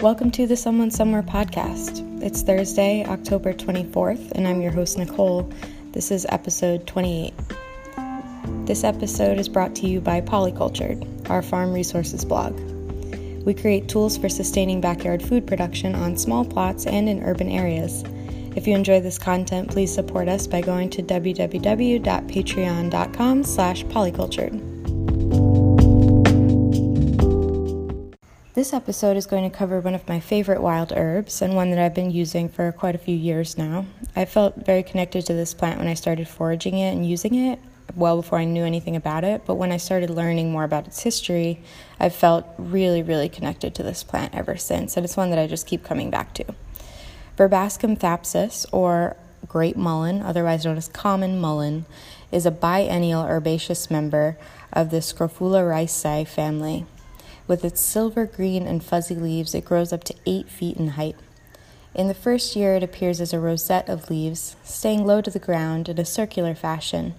Welcome 0.00 0.30
to 0.30 0.46
the 0.46 0.56
Someone 0.56 0.92
Somewhere 0.92 1.24
podcast. 1.24 2.22
It's 2.22 2.42
Thursday, 2.42 3.04
October 3.04 3.52
24th, 3.52 4.30
and 4.30 4.46
I'm 4.46 4.62
your 4.62 4.70
host, 4.70 4.96
Nicole. 4.96 5.50
This 5.90 6.12
is 6.12 6.24
episode 6.28 6.86
28. 6.86 7.34
This 8.64 8.84
episode 8.84 9.40
is 9.40 9.48
brought 9.48 9.74
to 9.74 9.88
you 9.88 10.00
by 10.00 10.20
Polycultured, 10.20 11.28
our 11.28 11.42
farm 11.42 11.72
resources 11.72 12.24
blog. 12.24 12.56
We 13.44 13.54
create 13.54 13.88
tools 13.88 14.16
for 14.16 14.28
sustaining 14.28 14.80
backyard 14.80 15.20
food 15.20 15.48
production 15.48 15.96
on 15.96 16.16
small 16.16 16.44
plots 16.44 16.86
and 16.86 17.08
in 17.08 17.24
urban 17.24 17.48
areas. 17.48 18.04
If 18.54 18.68
you 18.68 18.76
enjoy 18.76 19.00
this 19.00 19.18
content, 19.18 19.68
please 19.68 19.92
support 19.92 20.28
us 20.28 20.46
by 20.46 20.60
going 20.60 20.90
to 20.90 21.02
www.patreon.com 21.02 23.42
slash 23.42 23.84
polycultured. 23.86 24.77
This 28.58 28.72
episode 28.72 29.16
is 29.16 29.26
going 29.26 29.48
to 29.48 29.56
cover 29.56 29.78
one 29.78 29.94
of 29.94 30.08
my 30.08 30.18
favorite 30.18 30.60
wild 30.60 30.92
herbs 30.92 31.42
and 31.42 31.54
one 31.54 31.70
that 31.70 31.78
I've 31.78 31.94
been 31.94 32.10
using 32.10 32.48
for 32.48 32.72
quite 32.72 32.96
a 32.96 32.98
few 32.98 33.14
years 33.14 33.56
now. 33.56 33.86
I 34.16 34.24
felt 34.24 34.66
very 34.66 34.82
connected 34.82 35.24
to 35.26 35.32
this 35.32 35.54
plant 35.54 35.78
when 35.78 35.86
I 35.86 35.94
started 35.94 36.26
foraging 36.26 36.76
it 36.76 36.90
and 36.90 37.08
using 37.08 37.36
it 37.36 37.60
well 37.94 38.16
before 38.16 38.40
I 38.40 38.46
knew 38.46 38.64
anything 38.64 38.96
about 38.96 39.22
it, 39.22 39.42
but 39.46 39.54
when 39.54 39.70
I 39.70 39.76
started 39.76 40.10
learning 40.10 40.50
more 40.50 40.64
about 40.64 40.88
its 40.88 41.00
history, 41.00 41.62
I've 42.00 42.16
felt 42.16 42.46
really, 42.58 43.00
really 43.00 43.28
connected 43.28 43.76
to 43.76 43.84
this 43.84 44.02
plant 44.02 44.34
ever 44.34 44.56
since, 44.56 44.96
and 44.96 45.04
it's 45.04 45.16
one 45.16 45.30
that 45.30 45.38
I 45.38 45.46
just 45.46 45.68
keep 45.68 45.84
coming 45.84 46.10
back 46.10 46.34
to. 46.34 46.44
Verbascum 47.36 47.96
thapsus, 47.96 48.66
or 48.72 49.16
great 49.46 49.76
mullein, 49.76 50.20
otherwise 50.20 50.64
known 50.64 50.78
as 50.78 50.88
common 50.88 51.40
mullein, 51.40 51.84
is 52.32 52.44
a 52.44 52.50
biennial 52.50 53.22
herbaceous 53.22 53.88
member 53.88 54.36
of 54.72 54.90
the 54.90 54.96
Scrophulariaceae 54.96 56.26
family. 56.26 56.86
With 57.48 57.64
its 57.64 57.80
silver 57.80 58.26
green 58.26 58.66
and 58.66 58.84
fuzzy 58.84 59.14
leaves, 59.14 59.54
it 59.54 59.64
grows 59.64 59.90
up 59.90 60.04
to 60.04 60.14
8 60.26 60.50
feet 60.50 60.76
in 60.76 60.88
height. 60.88 61.16
In 61.94 62.06
the 62.06 62.14
first 62.14 62.54
year, 62.54 62.74
it 62.74 62.82
appears 62.82 63.22
as 63.22 63.32
a 63.32 63.40
rosette 63.40 63.88
of 63.88 64.10
leaves, 64.10 64.54
staying 64.62 65.06
low 65.06 65.22
to 65.22 65.30
the 65.30 65.38
ground 65.38 65.88
in 65.88 65.98
a 65.98 66.04
circular 66.04 66.54
fashion. 66.54 67.14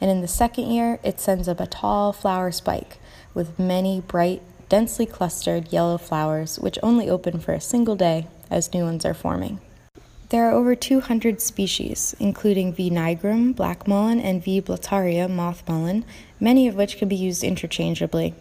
And 0.00 0.10
in 0.10 0.22
the 0.22 0.26
second 0.26 0.70
year, 0.72 0.98
it 1.04 1.20
sends 1.20 1.48
up 1.48 1.60
a 1.60 1.66
tall 1.66 2.14
flower 2.14 2.50
spike 2.50 2.96
with 3.34 3.58
many 3.58 4.00
bright, 4.00 4.40
densely 4.70 5.04
clustered 5.04 5.70
yellow 5.70 5.98
flowers, 5.98 6.58
which 6.58 6.78
only 6.82 7.10
open 7.10 7.38
for 7.38 7.52
a 7.52 7.60
single 7.60 7.94
day 7.94 8.26
as 8.50 8.72
new 8.72 8.84
ones 8.84 9.04
are 9.04 9.12
forming. 9.12 9.60
There 10.30 10.48
are 10.48 10.52
over 10.52 10.74
200 10.74 11.42
species, 11.42 12.16
including 12.18 12.72
V. 12.72 12.90
nigrum, 12.90 13.54
black 13.54 13.86
mullein, 13.86 14.18
and 14.18 14.42
V. 14.42 14.62
blattaria, 14.62 15.28
moth 15.28 15.62
mullein, 15.68 16.04
many 16.40 16.66
of 16.66 16.74
which 16.74 16.96
can 16.96 17.08
be 17.08 17.16
used 17.16 17.44
interchangeably. 17.44 18.34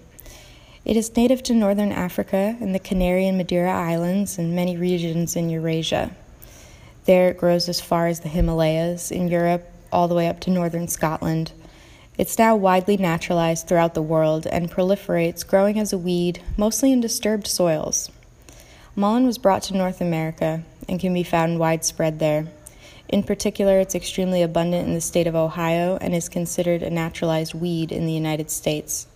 It 0.86 0.98
is 0.98 1.16
native 1.16 1.42
to 1.44 1.54
northern 1.54 1.94
Africa 1.94 2.58
and 2.60 2.76
the 2.76 2.80
Canary 2.80 3.26
and 3.26 3.38
Madeira 3.38 3.72
Islands 3.72 4.38
and 4.38 4.54
many 4.54 4.76
regions 4.76 5.38
in 5.38 5.50
Eurasia. 5.50 6.12
There 7.06 7.30
it 7.30 7.38
grows 7.38 7.70
as 7.70 7.80
far 7.80 8.08
as 8.08 8.20
the 8.20 8.28
Himalayas, 8.28 9.10
in 9.10 9.30
Europe, 9.30 9.66
all 9.94 10.10
the 10.10 10.16
way 10.16 10.28
up 10.28 10.42
to 10.42 10.50
northern 10.50 10.90
Scotland. 10.90 11.54
It's 12.18 12.38
now 12.38 12.58
widely 12.58 12.98
naturalized 12.98 13.66
throughout 13.66 13.94
the 13.94 14.02
world 14.02 14.46
and 14.46 14.70
proliferates, 14.70 15.48
growing 15.48 15.80
as 15.80 15.94
a 15.94 15.98
weed, 15.98 16.44
mostly 16.58 16.92
in 16.92 17.00
disturbed 17.00 17.48
soils. 17.48 18.12
Mullein 18.94 19.26
was 19.26 19.38
brought 19.38 19.64
to 19.64 19.78
North 19.78 20.02
America 20.02 20.64
and 20.90 21.00
can 21.00 21.14
be 21.14 21.24
found 21.24 21.60
widespread 21.60 22.20
there. 22.20 22.48
In 23.08 23.24
particular, 23.24 23.80
it's 23.80 23.96
extremely 23.96 24.42
abundant 24.42 24.86
in 24.86 24.94
the 24.94 25.02
state 25.02 25.28
of 25.28 25.36
Ohio 25.36 25.98
and 26.02 26.14
is 26.14 26.28
considered 26.28 26.84
a 26.84 26.90
naturalized 26.90 27.54
weed 27.54 27.94
in 27.94 28.06
the 28.06 28.12
United 28.12 28.52
States. 28.52 29.08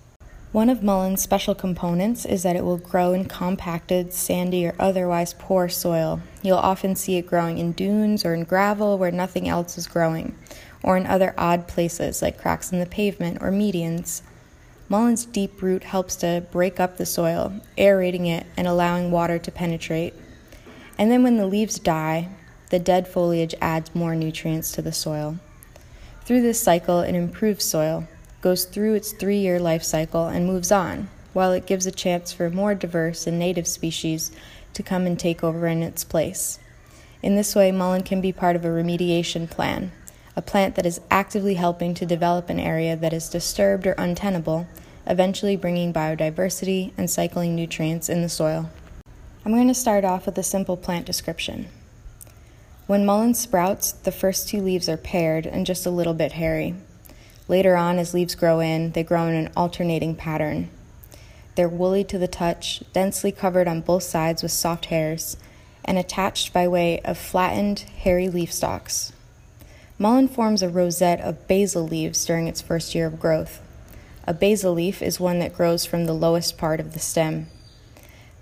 One 0.53 0.69
of 0.69 0.81
mullein's 0.81 1.21
special 1.21 1.53
components 1.55 2.25
is 2.25 2.43
that 2.43 2.55
it 2.55 2.63
will 2.63 2.77
grow 2.77 3.11
in 3.11 3.25
compacted, 3.25 4.13
sandy, 4.13 4.65
or 4.65 4.75
otherwise 4.79 5.35
poor 5.37 5.67
soil. 5.67 6.21
You'll 6.41 6.57
often 6.57 6.95
see 6.95 7.17
it 7.17 7.27
growing 7.27 7.57
in 7.57 7.73
dunes 7.73 8.23
or 8.23 8.33
in 8.33 8.45
gravel 8.45 8.97
where 8.97 9.11
nothing 9.11 9.49
else 9.49 9.77
is 9.77 9.87
growing, 9.87 10.35
or 10.81 10.95
in 10.95 11.05
other 11.05 11.33
odd 11.37 11.67
places 11.67 12.21
like 12.21 12.39
cracks 12.39 12.71
in 12.71 12.79
the 12.79 12.85
pavement 12.85 13.39
or 13.41 13.51
medians. 13.51 14.21
Mullein's 14.87 15.25
deep 15.25 15.61
root 15.61 15.83
helps 15.83 16.15
to 16.15 16.45
break 16.49 16.79
up 16.79 16.95
the 16.95 17.05
soil, 17.05 17.59
aerating 17.77 18.25
it 18.25 18.47
and 18.55 18.67
allowing 18.67 19.11
water 19.11 19.37
to 19.37 19.51
penetrate. 19.51 20.13
And 20.97 21.11
then 21.11 21.23
when 21.23 21.35
the 21.35 21.45
leaves 21.45 21.77
die, 21.77 22.29
the 22.69 22.79
dead 22.79 23.05
foliage 23.05 23.53
adds 23.59 23.93
more 23.93 24.15
nutrients 24.15 24.71
to 24.71 24.81
the 24.81 24.93
soil. 24.93 25.39
Through 26.23 26.41
this 26.41 26.61
cycle, 26.61 27.01
it 27.01 27.15
improves 27.15 27.65
soil, 27.65 28.07
goes 28.41 28.65
through 28.65 28.93
its 28.93 29.11
three 29.11 29.37
year 29.37 29.59
life 29.59 29.83
cycle 29.83 30.27
and 30.27 30.45
moves 30.45 30.71
on, 30.71 31.09
while 31.33 31.51
it 31.51 31.65
gives 31.65 31.85
a 31.85 31.91
chance 31.91 32.31
for 32.31 32.49
more 32.49 32.75
diverse 32.75 33.27
and 33.27 33.39
native 33.39 33.67
species 33.67 34.31
to 34.73 34.83
come 34.83 35.05
and 35.05 35.19
take 35.19 35.43
over 35.43 35.67
in 35.67 35.83
its 35.83 36.03
place. 36.03 36.59
In 37.21 37.35
this 37.35 37.55
way, 37.55 37.71
mullein 37.71 38.03
can 38.03 38.21
be 38.21 38.31
part 38.31 38.55
of 38.55 38.63
a 38.63 38.69
remediation 38.69 39.49
plan, 39.49 39.91
a 40.35 40.41
plant 40.41 40.75
that 40.75 40.85
is 40.85 41.01
actively 41.09 41.55
helping 41.55 41.93
to 41.95 42.05
develop 42.05 42.49
an 42.49 42.59
area 42.59 42.95
that 42.95 43.13
is 43.13 43.29
disturbed 43.29 43.87
or 43.87 43.93
untenable, 43.93 44.67
eventually 45.07 45.55
bringing 45.55 45.91
biodiversity 45.91 46.91
and 46.97 47.09
cycling 47.09 47.55
nutrients 47.55 48.07
in 48.07 48.21
the 48.21 48.29
soil. 48.29 48.69
I'm 49.43 49.51
going 49.53 49.67
to 49.67 49.73
start 49.73 50.05
off 50.05 50.25
with 50.25 50.37
a 50.37 50.43
simple 50.43 50.77
plant 50.77 51.05
description. 51.05 51.69
When 52.85 53.05
mullein 53.05 53.33
sprouts, 53.33 53.91
the 53.91 54.11
first 54.11 54.47
two 54.47 54.61
leaves 54.61 54.87
are 54.87 54.97
paired 54.97 55.45
and 55.45 55.65
just 55.65 55.85
a 55.85 55.91
little 55.91 56.13
bit 56.13 56.33
hairy. 56.33 56.75
Later 57.47 57.77
on, 57.77 57.97
as 57.97 58.13
leaves 58.13 58.35
grow 58.35 58.59
in, 58.59 58.91
they 58.91 59.03
grow 59.03 59.27
in 59.27 59.35
an 59.35 59.51
alternating 59.55 60.15
pattern. 60.15 60.69
They're 61.55 61.69
woolly 61.69 62.03
to 62.05 62.17
the 62.17 62.27
touch, 62.27 62.83
densely 62.93 63.31
covered 63.31 63.67
on 63.67 63.81
both 63.81 64.03
sides 64.03 64.43
with 64.43 64.51
soft 64.51 64.85
hairs, 64.85 65.37
and 65.85 65.97
attached 65.97 66.51
by 66.51 66.67
way 66.67 66.99
of 67.01 67.17
flattened, 67.17 67.79
hairy 67.79 68.27
leaf 68.27 68.51
stalks. 68.51 69.13
Mullein 69.97 70.27
forms 70.27 70.61
a 70.61 70.69
rosette 70.69 71.21
of 71.21 71.47
basal 71.47 71.87
leaves 71.87 72.23
during 72.25 72.47
its 72.47 72.61
first 72.61 72.93
year 72.93 73.07
of 73.07 73.19
growth. 73.19 73.61
A 74.27 74.33
basal 74.33 74.73
leaf 74.73 75.01
is 75.01 75.19
one 75.19 75.39
that 75.39 75.55
grows 75.55 75.85
from 75.85 76.05
the 76.05 76.13
lowest 76.13 76.57
part 76.57 76.79
of 76.79 76.93
the 76.93 76.99
stem. 76.99 77.47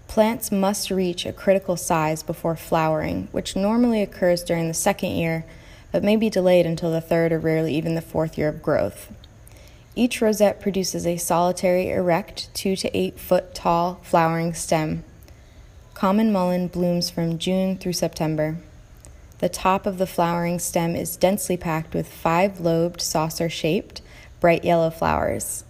Plants 0.07 0.51
must 0.51 0.91
reach 0.91 1.25
a 1.25 1.31
critical 1.31 1.77
size 1.77 2.23
before 2.23 2.55
flowering, 2.55 3.27
which 3.31 3.55
normally 3.55 4.01
occurs 4.01 4.43
during 4.43 4.67
the 4.67 4.73
second 4.73 5.11
year 5.11 5.45
but 5.95 6.03
may 6.03 6.17
be 6.17 6.29
delayed 6.29 6.65
until 6.65 6.91
the 6.91 6.99
third 6.99 7.31
or 7.31 7.39
rarely 7.39 7.73
even 7.73 7.95
the 7.95 8.01
fourth 8.01 8.37
year 8.37 8.49
of 8.49 8.61
growth. 8.61 9.13
Each 9.95 10.21
rosette 10.21 10.59
produces 10.59 11.07
a 11.07 11.15
solitary, 11.15 11.89
erect, 11.89 12.53
2 12.53 12.75
to 12.75 12.97
8 12.97 13.17
foot 13.17 13.55
tall 13.55 14.01
flowering 14.03 14.53
stem. 14.53 15.05
Common 15.93 16.33
mullein 16.33 16.67
blooms 16.67 17.09
from 17.09 17.37
June 17.37 17.77
through 17.77 17.93
September. 17.93 18.57
The 19.39 19.47
top 19.47 19.85
of 19.85 19.97
the 19.97 20.05
flowering 20.05 20.59
stem 20.59 20.97
is 20.97 21.15
densely 21.15 21.55
packed 21.55 21.93
with 21.93 22.11
five 22.11 22.59
lobed, 22.59 22.99
saucer 22.99 23.47
shaped, 23.47 24.01
bright 24.41 24.65
yellow 24.65 24.89
flowers. 24.89 25.63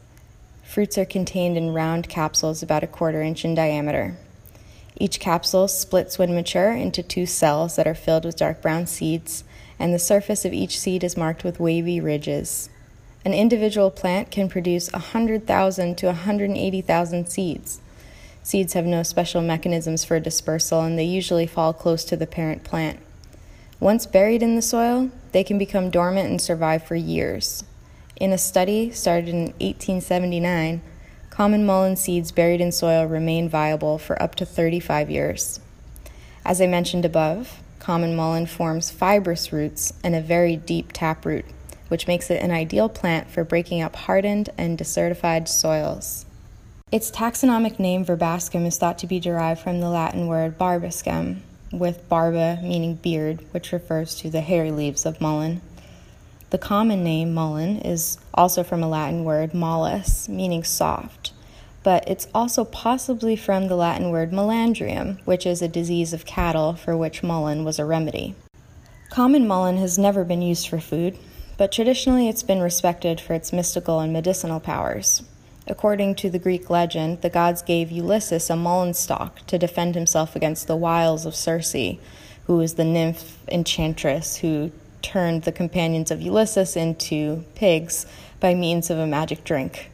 Fruits 0.64 0.98
are 0.98 1.06
contained 1.06 1.56
in 1.56 1.72
round 1.72 2.10
capsules 2.10 2.64
about 2.64 2.84
a 2.84 2.88
quarter 2.88 3.22
inch 3.22 3.46
in 3.46 3.54
diameter. 3.54 4.18
Each 4.96 5.20
capsule 5.20 5.68
splits 5.68 6.18
when 6.18 6.34
mature 6.34 6.72
into 6.72 7.04
two 7.04 7.28
cells 7.28 7.76
that 7.76 7.86
are 7.86 7.94
filled 7.94 8.26
with 8.26 8.38
dark 8.38 8.64
brown 8.64 8.88
seeds 8.88 9.44
and 9.80 9.94
the 9.94 10.00
surface 10.00 10.46
of 10.46 10.54
each 10.54 10.80
seed 10.80 11.04
is 11.04 11.18
marked 11.18 11.44
with 11.44 11.60
wavy 11.60 12.00
ridges. 12.00 12.70
An 13.26 13.34
individual 13.34 13.90
plant 13.90 14.30
can 14.30 14.48
produce 14.48 14.92
100,000 14.92 15.98
to 15.98 16.06
180,000 16.06 17.28
seeds. 17.28 17.82
Seeds 18.44 18.74
have 18.74 18.86
no 18.86 19.02
special 19.02 19.42
mechanisms 19.42 20.06
for 20.06 20.20
dispersal 20.20 20.82
and 20.82 21.00
they 21.00 21.04
usually 21.04 21.48
fall 21.48 21.74
close 21.74 22.04
to 22.06 22.16
the 22.16 22.28
parent 22.28 22.64
plant. 22.64 23.00
Once 23.80 24.06
buried 24.06 24.44
in 24.44 24.56
the 24.56 24.62
soil, 24.62 25.10
they 25.32 25.44
can 25.44 25.58
become 25.58 25.90
dormant 25.90 26.30
and 26.30 26.40
survive 26.40 26.84
for 26.84 26.96
years. 26.96 27.64
In 28.18 28.32
a 28.32 28.38
study 28.38 28.92
started 28.92 29.30
in 29.30 29.46
1879, 29.60 30.82
common 31.30 31.66
mullein 31.66 31.98
seeds 31.98 32.32
buried 32.32 32.62
in 32.62 32.72
soil 32.72 33.06
remain 33.06 33.50
viable 33.50 33.98
for 33.98 34.22
up 34.22 34.36
to 34.36 34.46
35 34.46 35.10
years. 35.10 35.60
As 36.46 36.62
I 36.62 36.68
mentioned 36.68 37.04
above, 37.04 37.62
common 37.86 38.16
mullein 38.16 38.48
forms 38.48 38.90
fibrous 38.90 39.54
roots 39.54 39.94
and 40.04 40.16
a 40.16 40.20
very 40.20 40.56
deep 40.56 40.92
taproot, 40.92 41.46
which 41.88 42.08
makes 42.08 42.32
it 42.32 42.42
an 42.42 42.50
ideal 42.50 42.90
plant 42.90 43.30
for 43.30 43.44
breaking 43.44 43.80
up 43.80 43.96
hardened 43.96 44.50
and 44.58 44.76
desertified 44.76 45.48
soils. 45.48 46.26
Its 46.92 47.12
taxonomic 47.12 47.78
name 47.78 48.04
verbascum 48.04 48.66
is 48.66 48.80
thought 48.80 48.98
to 48.98 49.06
be 49.06 49.20
derived 49.20 49.62
from 49.62 49.82
the 49.82 49.90
Latin 49.90 50.26
word 50.26 50.58
barbascum, 50.58 51.42
with 51.72 52.10
barba 52.10 52.60
meaning 52.64 52.96
beard, 52.96 53.46
which 53.52 53.72
refers 53.72 54.16
to 54.16 54.32
the 54.32 54.42
hairy 54.42 54.72
leaves 54.72 55.06
of 55.06 55.22
mullein. 55.22 55.62
The 56.50 56.58
common 56.58 57.04
name 57.04 57.36
mullein 57.36 57.86
is 57.86 58.18
also 58.34 58.64
from 58.64 58.82
a 58.82 58.90
Latin 58.90 59.24
word 59.24 59.52
mollus, 59.52 60.28
meaning 60.28 60.64
soft, 60.64 61.34
but 61.86 62.04
it's 62.08 62.28
also 62.34 62.66
possibly 62.66 63.36
from 63.36 63.68
the 63.68 63.76
Latin 63.76 64.10
word 64.10 64.32
melandrium, 64.32 65.24
which 65.24 65.46
is 65.46 65.62
a 65.62 65.68
disease 65.68 66.14
of 66.14 66.26
cattle 66.26 66.74
for 66.74 66.98
which 66.98 67.22
mullein 67.22 67.64
was 67.64 67.78
a 67.78 67.86
remedy. 67.86 68.34
Common 69.12 69.48
mullein 69.48 69.78
has 69.78 70.00
never 70.00 70.24
been 70.24 70.42
used 70.42 70.68
for 70.68 70.80
food, 70.80 71.16
but 71.60 71.72
traditionally 71.72 72.28
it's 72.28 72.42
been 72.42 72.60
respected 72.60 73.22
for 73.22 73.36
its 73.36 73.54
mystical 73.54 74.00
and 74.00 74.12
medicinal 74.12 74.60
powers. 74.60 75.22
According 75.68 76.16
to 76.16 76.30
the 76.32 76.40
Greek 76.40 76.72
legend, 76.72 77.22
the 77.22 77.30
gods 77.30 77.62
gave 77.62 77.92
Ulysses 77.92 78.50
a 78.50 78.56
mullein 78.56 78.96
stalk 78.96 79.46
to 79.46 79.60
defend 79.60 79.94
himself 79.94 80.36
against 80.36 80.66
the 80.66 80.76
wiles 80.76 81.24
of 81.28 81.36
Circe, 81.36 82.00
who 82.48 82.58
was 82.58 82.74
the 82.74 82.84
nymph 82.84 83.38
enchantress 83.48 84.38
who 84.38 84.72
turned 85.04 85.44
the 85.44 85.52
companions 85.52 86.10
of 86.10 86.20
Ulysses 86.20 86.76
into 86.76 87.46
pigs 87.54 88.08
by 88.40 88.56
means 88.56 88.90
of 88.90 88.98
a 88.98 89.06
magic 89.06 89.44
drink. 89.44 89.92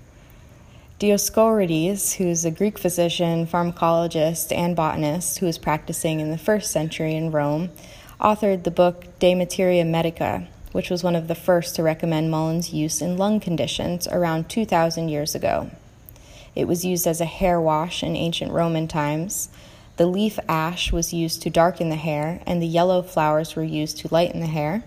Dioscorides, 1.02 2.18
who's 2.18 2.46
a 2.46 2.52
Greek 2.52 2.78
physician, 2.78 3.48
pharmacologist, 3.48 4.56
and 4.56 4.76
botanist 4.76 5.40
who 5.40 5.48
was 5.48 5.58
practicing 5.58 6.20
in 6.20 6.30
the 6.30 6.38
first 6.38 6.70
century 6.70 7.16
in 7.16 7.32
Rome, 7.32 7.72
authored 8.20 8.66
the 8.66 8.70
book 8.70 9.06
De 9.18 9.34
Materia 9.34 9.84
Medica, 9.84 10.48
which 10.74 10.92
was 10.92 11.04
one 11.04 11.16
of 11.16 11.28
the 11.28 11.34
first 11.34 11.76
to 11.76 11.82
recommend 11.82 12.30
mulleins' 12.30 12.72
use 12.72 13.02
in 13.02 13.18
lung 13.18 13.40
conditions 13.40 14.08
around 14.10 14.48
2,000 14.48 15.10
years 15.10 15.34
ago. 15.34 15.72
It 16.56 16.68
was 16.68 16.86
used 16.86 17.08
as 17.08 17.20
a 17.20 17.26
hair 17.26 17.60
wash 17.60 18.04
in 18.04 18.16
ancient 18.16 18.52
Roman 18.52 18.88
times. 18.88 19.50
The 19.98 20.06
leaf 20.06 20.38
ash 20.48 20.92
was 20.92 21.12
used 21.12 21.42
to 21.42 21.50
darken 21.50 21.90
the 21.90 21.96
hair, 21.96 22.44
and 22.46 22.62
the 22.62 22.68
yellow 22.68 23.02
flowers 23.02 23.56
were 23.56 23.64
used 23.64 23.98
to 24.02 24.14
lighten 24.14 24.40
the 24.40 24.46
hair. 24.46 24.84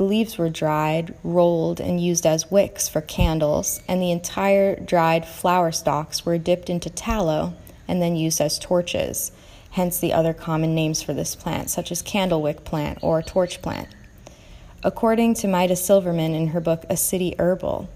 The 0.00 0.06
leaves 0.06 0.38
were 0.38 0.48
dried, 0.48 1.14
rolled, 1.22 1.78
and 1.78 2.00
used 2.00 2.24
as 2.24 2.50
wicks 2.50 2.88
for 2.88 3.02
candles, 3.02 3.82
and 3.86 4.00
the 4.00 4.10
entire 4.10 4.74
dried 4.76 5.26
flower 5.26 5.70
stalks 5.72 6.24
were 6.24 6.38
dipped 6.38 6.70
into 6.70 6.88
tallow 6.88 7.52
and 7.86 8.00
then 8.00 8.16
used 8.16 8.40
as 8.40 8.58
torches, 8.58 9.30
hence 9.72 9.98
the 9.98 10.14
other 10.14 10.32
common 10.32 10.74
names 10.74 11.02
for 11.02 11.12
this 11.12 11.36
plant, 11.36 11.68
such 11.68 11.92
as 11.92 12.00
candlewick 12.00 12.64
plant 12.64 13.00
or 13.02 13.20
torch 13.20 13.60
plant. 13.60 13.88
According 14.82 15.34
to 15.34 15.48
Maida 15.48 15.76
Silverman 15.76 16.32
in 16.32 16.46
her 16.46 16.62
book 16.62 16.86
A 16.88 16.96
City 16.96 17.34
Herbal, 17.38 17.86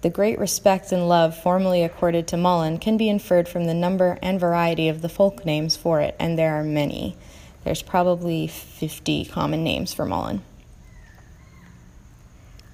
the 0.00 0.08
great 0.08 0.38
respect 0.38 0.92
and 0.92 1.10
love 1.10 1.36
formerly 1.36 1.82
accorded 1.82 2.26
to 2.28 2.38
mullein 2.38 2.78
can 2.78 2.96
be 2.96 3.10
inferred 3.10 3.50
from 3.50 3.66
the 3.66 3.74
number 3.74 4.18
and 4.22 4.40
variety 4.40 4.88
of 4.88 5.02
the 5.02 5.10
folk 5.10 5.44
names 5.44 5.76
for 5.76 6.00
it, 6.00 6.16
and 6.18 6.38
there 6.38 6.54
are 6.54 6.64
many. 6.64 7.18
There's 7.64 7.82
probably 7.82 8.46
50 8.46 9.26
common 9.26 9.62
names 9.62 9.92
for 9.92 10.06
mullein. 10.06 10.40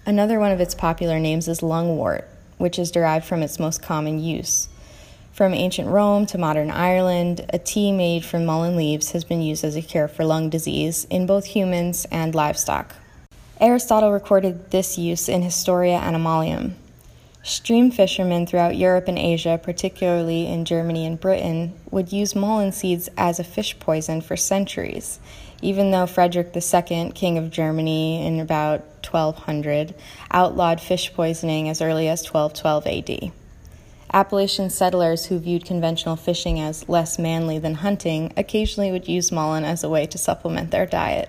Another 0.08 0.38
one 0.38 0.52
of 0.52 0.60
its 0.60 0.72
popular 0.72 1.18
names 1.18 1.48
is 1.48 1.62
lungwort, 1.62 2.22
which 2.58 2.78
is 2.78 2.92
derived 2.92 3.26
from 3.26 3.42
its 3.42 3.58
most 3.58 3.82
common 3.82 4.20
use. 4.20 4.68
From 5.32 5.52
ancient 5.52 5.88
Rome 5.88 6.26
to 6.26 6.38
modern 6.38 6.70
Ireland, 6.70 7.44
a 7.52 7.58
tea 7.58 7.90
made 7.90 8.24
from 8.24 8.46
mullein 8.46 8.76
leaves 8.76 9.10
has 9.10 9.24
been 9.24 9.42
used 9.42 9.64
as 9.64 9.74
a 9.74 9.82
cure 9.82 10.06
for 10.06 10.24
lung 10.24 10.48
disease 10.48 11.08
in 11.10 11.26
both 11.26 11.46
humans 11.46 12.06
and 12.12 12.36
livestock. 12.36 12.94
Aristotle 13.60 14.12
recorded 14.12 14.70
this 14.70 14.96
use 14.96 15.28
in 15.28 15.42
Historia 15.42 15.98
Animalium. 15.98 16.74
Stream 17.42 17.90
fishermen 17.90 18.46
throughout 18.46 18.76
Europe 18.76 19.08
and 19.08 19.18
Asia, 19.18 19.58
particularly 19.60 20.46
in 20.46 20.64
Germany 20.64 21.04
and 21.04 21.18
Britain, 21.20 21.72
would 21.90 22.12
use 22.12 22.36
mullein 22.36 22.72
seeds 22.72 23.08
as 23.16 23.40
a 23.40 23.44
fish 23.44 23.76
poison 23.80 24.20
for 24.20 24.36
centuries, 24.36 25.18
even 25.62 25.90
though 25.90 26.06
Frederick 26.06 26.54
II, 26.54 27.12
King 27.14 27.38
of 27.38 27.50
Germany, 27.50 28.26
in 28.26 28.40
about 28.40 28.80
1200, 29.08 29.94
outlawed 30.30 30.80
fish 30.80 31.12
poisoning 31.14 31.68
as 31.68 31.80
early 31.80 32.08
as 32.08 32.24
1212 32.24 32.86
AD. 32.86 33.32
Appalachian 34.12 34.70
settlers 34.70 35.26
who 35.26 35.38
viewed 35.38 35.64
conventional 35.64 36.16
fishing 36.16 36.60
as 36.60 36.88
less 36.88 37.18
manly 37.18 37.58
than 37.58 37.74
hunting 37.74 38.32
occasionally 38.36 38.92
would 38.92 39.08
use 39.08 39.32
mullein 39.32 39.64
as 39.64 39.82
a 39.82 39.88
way 39.88 40.06
to 40.06 40.18
supplement 40.18 40.70
their 40.70 40.86
diet. 40.86 41.28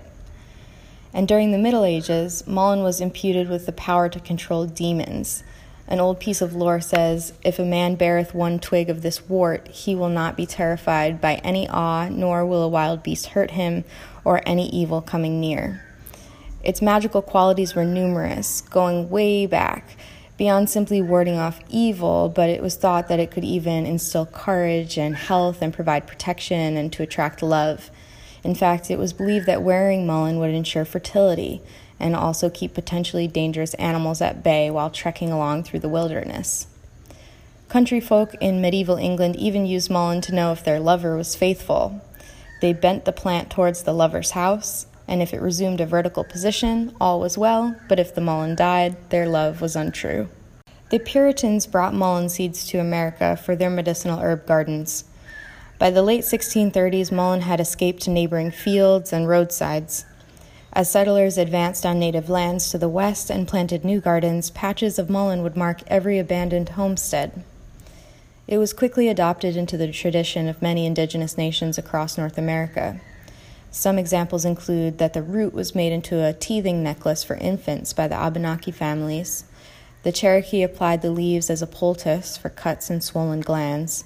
And 1.13 1.27
during 1.27 1.51
the 1.51 1.57
Middle 1.57 1.83
Ages, 1.83 2.43
mullein 2.45 2.83
was 2.83 3.01
imputed 3.01 3.49
with 3.49 3.65
the 3.65 3.71
power 3.71 4.07
to 4.09 4.19
control 4.19 4.65
demons. 4.65 5.43
An 5.89 6.01
old 6.01 6.19
piece 6.19 6.41
of 6.41 6.53
lore 6.53 6.81
says, 6.81 7.31
If 7.43 7.59
a 7.59 7.65
man 7.65 7.95
beareth 7.95 8.33
one 8.33 8.59
twig 8.59 8.89
of 8.89 9.01
this 9.01 9.29
wort, 9.29 9.67
he 9.69 9.95
will 9.95 10.09
not 10.09 10.35
be 10.35 10.45
terrified 10.45 11.21
by 11.21 11.35
any 11.35 11.67
awe, 11.69 12.09
nor 12.09 12.45
will 12.45 12.63
a 12.63 12.67
wild 12.67 13.03
beast 13.03 13.27
hurt 13.27 13.51
him, 13.51 13.85
or 14.25 14.41
any 14.45 14.67
evil 14.69 15.01
coming 15.01 15.39
near. 15.39 15.81
Its 16.61 16.81
magical 16.81 17.21
qualities 17.21 17.73
were 17.73 17.85
numerous, 17.85 18.59
going 18.59 19.09
way 19.09 19.45
back, 19.45 19.95
beyond 20.37 20.69
simply 20.69 21.01
warding 21.01 21.37
off 21.37 21.61
evil, 21.69 22.27
but 22.27 22.49
it 22.49 22.61
was 22.61 22.75
thought 22.75 23.07
that 23.07 23.21
it 23.21 23.31
could 23.31 23.45
even 23.45 23.85
instill 23.85 24.25
courage 24.25 24.97
and 24.97 25.15
health 25.15 25.61
and 25.61 25.73
provide 25.73 26.05
protection 26.05 26.75
and 26.75 26.91
to 26.91 27.01
attract 27.01 27.41
love. 27.41 27.89
In 28.43 28.53
fact, 28.53 28.91
it 28.91 28.99
was 28.99 29.13
believed 29.13 29.45
that 29.45 29.63
wearing 29.63 30.05
mullein 30.05 30.37
would 30.39 30.53
ensure 30.53 30.85
fertility 30.85 31.61
and 31.99 32.15
also 32.15 32.49
keep 32.49 32.73
potentially 32.73 33.27
dangerous 33.27 33.73
animals 33.75 34.21
at 34.21 34.43
bay 34.43 34.69
while 34.69 34.89
trekking 34.89 35.31
along 35.31 35.63
through 35.63 35.79
the 35.79 35.89
wilderness. 35.89 36.67
Country 37.69 37.99
folk 37.99 38.33
in 38.39 38.61
medieval 38.61 38.95
England 38.97 39.35
even 39.35 39.65
used 39.65 39.89
mullein 39.89 40.21
to 40.21 40.33
know 40.33 40.51
if 40.51 40.63
their 40.63 40.79
lover 40.79 41.17
was 41.17 41.35
faithful. 41.35 42.01
They 42.61 42.73
bent 42.73 43.05
the 43.05 43.11
plant 43.11 43.49
towards 43.49 43.83
the 43.83 43.93
lover's 43.93 44.31
house, 44.31 44.87
and 45.07 45.21
if 45.21 45.33
it 45.33 45.41
resumed 45.41 45.81
a 45.81 45.85
vertical 45.85 46.23
position, 46.23 46.95
all 46.99 47.19
was 47.19 47.37
well, 47.37 47.75
but 47.87 47.99
if 47.99 48.15
the 48.15 48.21
mullein 48.21 48.55
died, 48.55 48.95
their 49.09 49.27
love 49.27 49.61
was 49.61 49.75
untrue. 49.75 50.29
The 50.89 50.99
Puritans 50.99 51.67
brought 51.67 51.93
mullein 51.93 52.29
seeds 52.29 52.65
to 52.67 52.79
America 52.79 53.35
for 53.35 53.55
their 53.55 53.69
medicinal 53.69 54.19
herb 54.19 54.45
gardens. 54.45 55.03
By 55.79 55.89
the 55.89 56.01
late 56.01 56.23
1630s, 56.23 57.11
mullein 57.11 57.41
had 57.41 57.59
escaped 57.59 58.01
to 58.03 58.09
neighboring 58.09 58.51
fields 58.51 59.11
and 59.11 59.27
roadsides. 59.27 60.05
As 60.77 60.91
settlers 60.91 61.39
advanced 61.39 61.87
on 61.87 61.97
native 61.97 62.29
lands 62.29 62.69
to 62.69 62.77
the 62.77 62.87
west 62.87 63.31
and 63.31 63.47
planted 63.47 63.83
new 63.83 63.99
gardens, 63.99 64.51
patches 64.51 64.99
of 64.99 65.09
mullein 65.09 65.41
would 65.41 65.57
mark 65.57 65.81
every 65.87 66.19
abandoned 66.19 66.69
homestead. 66.69 67.43
It 68.47 68.59
was 68.59 68.73
quickly 68.73 69.07
adopted 69.09 69.57
into 69.57 69.75
the 69.75 69.91
tradition 69.91 70.47
of 70.47 70.61
many 70.61 70.85
indigenous 70.85 71.35
nations 71.35 71.79
across 71.79 72.15
North 72.15 72.37
America. 72.37 73.01
Some 73.71 73.97
examples 73.97 74.45
include 74.45 74.99
that 74.99 75.13
the 75.13 75.23
root 75.23 75.51
was 75.51 75.73
made 75.73 75.91
into 75.91 76.23
a 76.23 76.31
teething 76.31 76.83
necklace 76.83 77.23
for 77.23 77.37
infants 77.37 77.91
by 77.91 78.07
the 78.07 78.15
Abenaki 78.15 78.69
families. 78.69 79.45
The 80.03 80.11
Cherokee 80.11 80.61
applied 80.61 81.01
the 81.01 81.09
leaves 81.09 81.49
as 81.49 81.63
a 81.63 81.65
poultice 81.65 82.37
for 82.37 82.49
cuts 82.49 82.91
and 82.91 83.03
swollen 83.03 83.41
glands, 83.41 84.03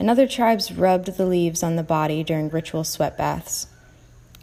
and 0.00 0.10
other 0.10 0.26
tribes 0.26 0.72
rubbed 0.72 1.16
the 1.16 1.26
leaves 1.26 1.62
on 1.62 1.76
the 1.76 1.84
body 1.84 2.24
during 2.24 2.48
ritual 2.48 2.82
sweat 2.82 3.16
baths. 3.16 3.68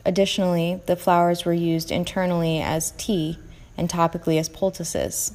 Additionally, 0.05 0.81
the 0.85 0.95
flowers 0.95 1.45
were 1.45 1.53
used 1.53 1.91
internally 1.91 2.61
as 2.61 2.91
tea 2.91 3.39
and 3.77 3.89
topically 3.89 4.39
as 4.39 4.47
poultices. 4.47 5.33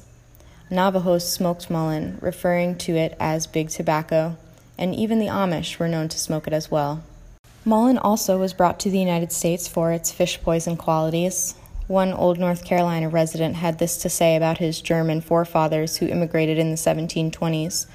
Navajos 0.69 1.29
smoked 1.29 1.69
mullein, 1.69 2.17
referring 2.21 2.77
to 2.77 2.95
it 2.95 3.17
as 3.19 3.45
big 3.45 3.69
tobacco, 3.69 4.37
and 4.77 4.95
even 4.95 5.19
the 5.19 5.27
Amish 5.27 5.77
were 5.77 5.89
known 5.89 6.07
to 6.07 6.17
smoke 6.17 6.47
it 6.47 6.53
as 6.53 6.71
well. 6.71 7.03
Mullein 7.65 7.97
also 7.97 8.39
was 8.39 8.53
brought 8.53 8.79
to 8.79 8.89
the 8.89 8.97
United 8.97 9.33
States 9.33 9.67
for 9.67 9.91
its 9.91 10.11
fish 10.11 10.41
poison 10.41 10.77
qualities. 10.77 11.55
One 11.87 12.13
old 12.13 12.39
North 12.39 12.63
Carolina 12.63 13.09
resident 13.09 13.57
had 13.57 13.77
this 13.77 13.97
to 13.97 14.09
say 14.09 14.37
about 14.37 14.59
his 14.59 14.79
German 14.79 15.19
forefathers 15.19 15.97
who 15.97 16.07
immigrated 16.07 16.57
in 16.57 16.71
the 16.71 16.77
1720s. 16.77 17.85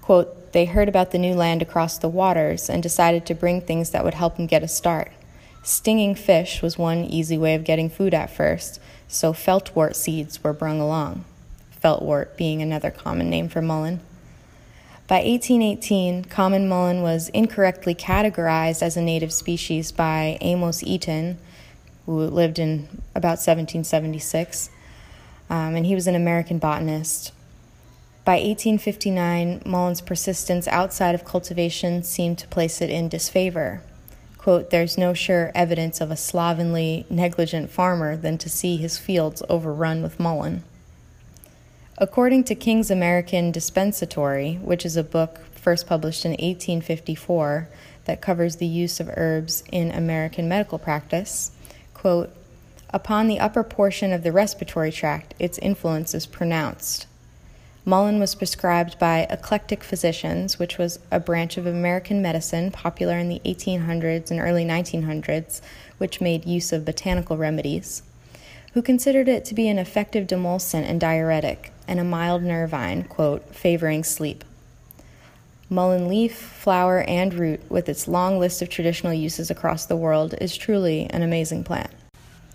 Quote, 0.00 0.52
they 0.52 0.64
heard 0.64 0.88
about 0.88 1.10
the 1.10 1.18
new 1.18 1.34
land 1.34 1.60
across 1.62 1.98
the 1.98 2.08
waters 2.08 2.70
and 2.70 2.82
decided 2.82 3.26
to 3.26 3.34
bring 3.34 3.60
things 3.60 3.90
that 3.90 4.04
would 4.04 4.14
help 4.14 4.36
them 4.36 4.46
get 4.46 4.62
a 4.62 4.68
start. 4.68 5.12
Stinging 5.64 6.16
fish 6.16 6.60
was 6.60 6.76
one 6.76 7.04
easy 7.04 7.38
way 7.38 7.54
of 7.54 7.62
getting 7.62 7.88
food 7.88 8.12
at 8.12 8.30
first, 8.30 8.80
so 9.06 9.32
feltwort 9.32 9.94
seeds 9.94 10.42
were 10.42 10.52
brung 10.52 10.80
along. 10.80 11.24
Feltwort 11.80 12.36
being 12.36 12.60
another 12.60 12.90
common 12.90 13.30
name 13.30 13.48
for 13.48 13.62
mullein. 13.62 14.00
By 15.06 15.16
1818, 15.16 16.24
common 16.24 16.68
mullein 16.68 17.02
was 17.02 17.28
incorrectly 17.28 17.94
categorized 17.94 18.82
as 18.82 18.96
a 18.96 19.02
native 19.02 19.32
species 19.32 19.92
by 19.92 20.36
Amos 20.40 20.82
Eaton, 20.82 21.38
who 22.06 22.18
lived 22.18 22.58
in 22.58 22.88
about 23.14 23.38
1776, 23.38 24.68
um, 25.48 25.76
and 25.76 25.86
he 25.86 25.94
was 25.94 26.08
an 26.08 26.16
American 26.16 26.58
botanist. 26.58 27.30
By 28.24 28.34
1859, 28.34 29.62
mullein's 29.64 30.00
persistence 30.00 30.66
outside 30.68 31.14
of 31.14 31.24
cultivation 31.24 32.02
seemed 32.02 32.38
to 32.38 32.48
place 32.48 32.80
it 32.80 32.90
in 32.90 33.08
disfavor. 33.08 33.82
Quote, 34.42 34.70
There's 34.70 34.98
no 34.98 35.14
sure 35.14 35.52
evidence 35.54 36.00
of 36.00 36.10
a 36.10 36.16
slovenly, 36.16 37.06
negligent 37.08 37.70
farmer 37.70 38.16
than 38.16 38.38
to 38.38 38.48
see 38.48 38.76
his 38.76 38.98
fields 38.98 39.40
overrun 39.48 40.02
with 40.02 40.18
mullein. 40.18 40.64
According 41.96 42.42
to 42.44 42.56
King's 42.56 42.90
American 42.90 43.52
Dispensatory, 43.52 44.54
which 44.54 44.84
is 44.84 44.96
a 44.96 45.04
book 45.04 45.38
first 45.54 45.86
published 45.86 46.24
in 46.24 46.32
1854 46.32 47.68
that 48.06 48.20
covers 48.20 48.56
the 48.56 48.66
use 48.66 48.98
of 48.98 49.12
herbs 49.16 49.62
in 49.70 49.92
American 49.92 50.48
medical 50.48 50.78
practice, 50.80 51.52
quote, 51.94 52.34
upon 52.90 53.28
the 53.28 53.38
upper 53.38 53.62
portion 53.62 54.12
of 54.12 54.24
the 54.24 54.32
respiratory 54.32 54.90
tract, 54.90 55.34
its 55.38 55.56
influence 55.58 56.16
is 56.16 56.26
pronounced. 56.26 57.06
Mullein 57.84 58.20
was 58.20 58.36
prescribed 58.36 58.98
by 58.98 59.26
eclectic 59.28 59.82
physicians, 59.82 60.58
which 60.58 60.78
was 60.78 61.00
a 61.10 61.18
branch 61.18 61.56
of 61.56 61.66
American 61.66 62.22
medicine 62.22 62.70
popular 62.70 63.18
in 63.18 63.28
the 63.28 63.40
1800s 63.44 64.30
and 64.30 64.38
early 64.38 64.64
1900s, 64.64 65.60
which 65.98 66.20
made 66.20 66.46
use 66.46 66.72
of 66.72 66.84
botanical 66.84 67.36
remedies, 67.36 68.02
who 68.74 68.82
considered 68.82 69.28
it 69.28 69.44
to 69.46 69.54
be 69.54 69.68
an 69.68 69.78
effective 69.78 70.28
demulcent 70.28 70.84
and 70.84 71.00
diuretic 71.00 71.72
and 71.88 71.98
a 71.98 72.04
mild 72.04 72.42
nervine, 72.42 73.02
quote, 73.02 73.54
favoring 73.54 74.04
sleep, 74.04 74.44
Mullein 75.72 76.06
leaf, 76.06 76.36
flower, 76.36 77.00
and 77.08 77.32
root, 77.32 77.62
with 77.70 77.88
its 77.88 78.06
long 78.06 78.38
list 78.38 78.60
of 78.60 78.68
traditional 78.68 79.14
uses 79.14 79.50
across 79.50 79.86
the 79.86 79.96
world, 79.96 80.34
is 80.38 80.54
truly 80.54 81.06
an 81.08 81.22
amazing 81.22 81.64
plant. 81.64 81.90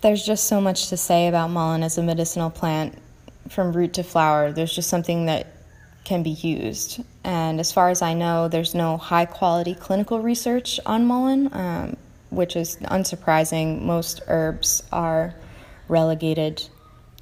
There's 0.02 0.24
just 0.24 0.44
so 0.44 0.60
much 0.60 0.88
to 0.88 0.96
say 0.96 1.26
about 1.26 1.50
mullein 1.50 1.82
as 1.82 1.98
a 1.98 2.02
medicinal 2.02 2.48
plant, 2.48 2.96
from 3.48 3.72
root 3.72 3.94
to 3.94 4.02
flower. 4.02 4.52
There's 4.52 4.74
just 4.74 4.88
something 4.88 5.26
that 5.26 5.46
can 6.04 6.22
be 6.22 6.30
used. 6.30 7.02
And 7.24 7.60
as 7.60 7.72
far 7.72 7.90
as 7.90 8.02
I 8.02 8.14
know, 8.14 8.48
there's 8.48 8.74
no 8.74 8.96
high 8.96 9.26
quality 9.26 9.74
clinical 9.74 10.20
research 10.20 10.80
on 10.86 11.06
mullein, 11.06 11.54
um, 11.54 11.96
which 12.30 12.56
is 12.56 12.76
unsurprising. 12.76 13.82
Most 13.82 14.20
herbs 14.26 14.82
are 14.92 15.34
relegated 15.88 16.62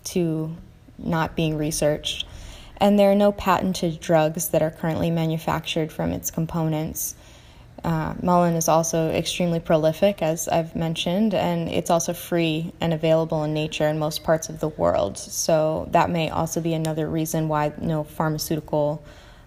to 0.05 0.57
not 0.99 1.37
being 1.37 1.57
researched 1.57 2.27
and 2.79 2.99
there 2.99 3.11
are 3.11 3.17
no 3.17 3.33
patented 3.33 4.01
drugs 4.01 4.49
that 4.49 4.63
are 4.63 4.71
currently 4.71 5.11
manufactured 5.11 5.93
from 5.93 6.13
its 6.13 6.31
components. 6.31 7.15
Uh, 7.87 8.15
mullein 8.21 8.55
is 8.55 8.67
also 8.67 9.11
extremely 9.11 9.61
prolific, 9.61 10.21
as 10.21 10.49
I've 10.49 10.75
mentioned, 10.75 11.35
and 11.35 11.69
it's 11.69 11.89
also 11.89 12.13
free 12.13 12.73
and 12.81 12.93
available 12.93 13.45
in 13.45 13.55
nature 13.55 13.87
in 13.87 13.97
most 13.97 14.25
parts 14.25 14.49
of 14.49 14.59
the 14.59 14.69
world. 14.69 15.17
So, 15.17 15.87
that 15.93 16.11
may 16.11 16.29
also 16.29 16.61
be 16.61 16.75
another 16.75 17.09
reason 17.09 17.47
why 17.47 17.73
no 17.81 18.03
pharmaceutical 18.03 19.05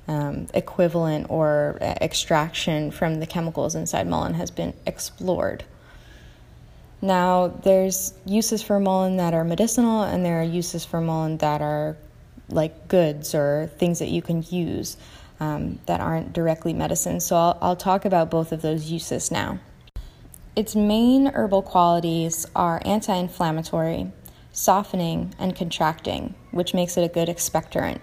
um, 0.08 0.48
equivalent 0.54 1.28
or 1.30 1.80
extraction 1.82 2.92
from 2.92 3.20
the 3.20 3.26
chemicals 3.28 3.76
inside 3.76 4.08
mullein 4.08 4.36
has 4.36 4.52
been 4.52 4.74
explored. 4.86 5.66
Now, 7.02 7.48
there's 7.48 8.14
uses 8.26 8.64
for 8.64 8.80
mullein 8.80 9.18
that 9.18 9.34
are 9.34 9.44
medicinal, 9.44 10.04
and 10.04 10.24
there 10.24 10.40
are 10.40 10.46
uses 10.46 10.86
for 10.86 11.02
mullein 11.02 11.40
that 11.40 11.62
are 11.62 11.98
like 12.48 12.88
goods 12.88 13.36
or 13.36 13.70
things 13.78 14.00
that 14.00 14.08
you 14.08 14.22
can 14.22 14.46
use 14.50 14.96
um, 15.40 15.80
that 15.86 16.02
aren't 16.02 16.34
directly 16.34 16.74
medicine. 16.74 17.20
So 17.20 17.36
I'll, 17.36 17.58
I'll 17.62 17.76
talk 17.76 18.06
about 18.06 18.30
both 18.30 18.52
of 18.52 18.62
those 18.62 18.92
uses 18.92 19.32
now. 19.32 19.60
Its 20.56 20.76
main 20.76 21.28
herbal 21.28 21.62
qualities 21.62 22.46
are 22.56 22.82
anti 22.84 23.16
inflammatory, 23.16 24.12
softening, 24.52 25.34
and 25.40 25.56
contracting, 25.56 26.36
which 26.52 26.74
makes 26.74 26.98
it 26.98 27.04
a 27.04 27.14
good 27.14 27.30
expectorant. 27.30 28.00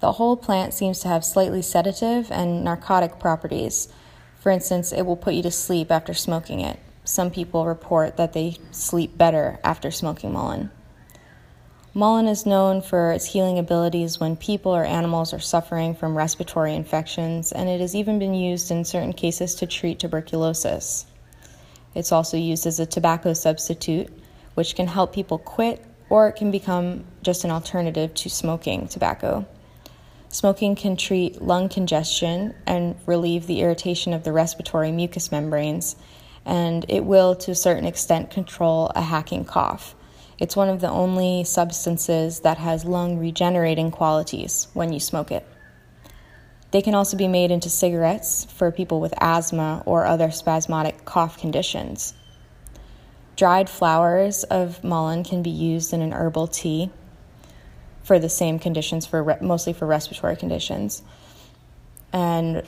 The 0.00 0.12
whole 0.12 0.36
plant 0.36 0.74
seems 0.74 1.00
to 1.00 1.08
have 1.08 1.24
slightly 1.24 1.62
sedative 1.62 2.30
and 2.30 2.64
narcotic 2.64 3.18
properties. 3.18 3.88
For 4.40 4.50
instance, 4.50 4.92
it 4.92 5.02
will 5.02 5.16
put 5.16 5.34
you 5.34 5.42
to 5.44 5.50
sleep 5.50 5.90
after 5.90 6.12
smoking 6.12 6.60
it. 6.60 6.78
Some 7.04 7.30
people 7.30 7.66
report 7.66 8.16
that 8.16 8.32
they 8.32 8.58
sleep 8.70 9.16
better 9.16 9.58
after 9.62 9.90
smoking 9.90 10.32
mullein. 10.32 10.70
Mullein 11.96 12.26
is 12.26 12.44
known 12.44 12.82
for 12.82 13.12
its 13.12 13.24
healing 13.24 13.56
abilities 13.56 14.18
when 14.18 14.34
people 14.34 14.74
or 14.74 14.84
animals 14.84 15.32
are 15.32 15.38
suffering 15.38 15.94
from 15.94 16.16
respiratory 16.16 16.74
infections, 16.74 17.52
and 17.52 17.68
it 17.68 17.80
has 17.80 17.94
even 17.94 18.18
been 18.18 18.34
used 18.34 18.72
in 18.72 18.84
certain 18.84 19.12
cases 19.12 19.54
to 19.54 19.66
treat 19.68 20.00
tuberculosis. 20.00 21.06
It's 21.94 22.10
also 22.10 22.36
used 22.36 22.66
as 22.66 22.80
a 22.80 22.86
tobacco 22.86 23.32
substitute, 23.32 24.08
which 24.54 24.74
can 24.74 24.88
help 24.88 25.14
people 25.14 25.38
quit 25.38 25.84
or 26.10 26.26
it 26.26 26.34
can 26.34 26.50
become 26.50 27.04
just 27.22 27.44
an 27.44 27.52
alternative 27.52 28.12
to 28.14 28.28
smoking 28.28 28.88
tobacco. 28.88 29.46
Smoking 30.30 30.74
can 30.74 30.96
treat 30.96 31.40
lung 31.40 31.68
congestion 31.68 32.54
and 32.66 32.96
relieve 33.06 33.46
the 33.46 33.60
irritation 33.60 34.12
of 34.12 34.24
the 34.24 34.32
respiratory 34.32 34.90
mucous 34.90 35.30
membranes, 35.30 35.94
and 36.44 36.84
it 36.88 37.04
will, 37.04 37.36
to 37.36 37.52
a 37.52 37.54
certain 37.54 37.86
extent, 37.86 38.32
control 38.32 38.90
a 38.96 39.00
hacking 39.00 39.44
cough 39.44 39.94
it's 40.38 40.56
one 40.56 40.68
of 40.68 40.80
the 40.80 40.90
only 40.90 41.44
substances 41.44 42.40
that 42.40 42.58
has 42.58 42.84
lung 42.84 43.18
regenerating 43.18 43.90
qualities 43.90 44.68
when 44.74 44.92
you 44.92 45.00
smoke 45.00 45.30
it. 45.30 45.46
They 46.70 46.82
can 46.82 46.94
also 46.94 47.16
be 47.16 47.28
made 47.28 47.52
into 47.52 47.70
cigarettes 47.70 48.46
for 48.46 48.72
people 48.72 49.00
with 49.00 49.14
asthma 49.20 49.82
or 49.86 50.06
other 50.06 50.32
spasmodic 50.32 51.04
cough 51.04 51.38
conditions. 51.38 52.14
Dried 53.36 53.70
flowers 53.70 54.42
of 54.44 54.82
mullein 54.82 55.22
can 55.22 55.42
be 55.42 55.50
used 55.50 55.92
in 55.92 56.00
an 56.00 56.12
herbal 56.12 56.48
tea 56.48 56.90
for 58.02 58.18
the 58.18 58.28
same 58.28 58.58
conditions 58.58 59.06
for 59.06 59.22
re- 59.22 59.36
mostly 59.40 59.72
for 59.72 59.86
respiratory 59.86 60.36
conditions. 60.36 61.02
And 62.12 62.62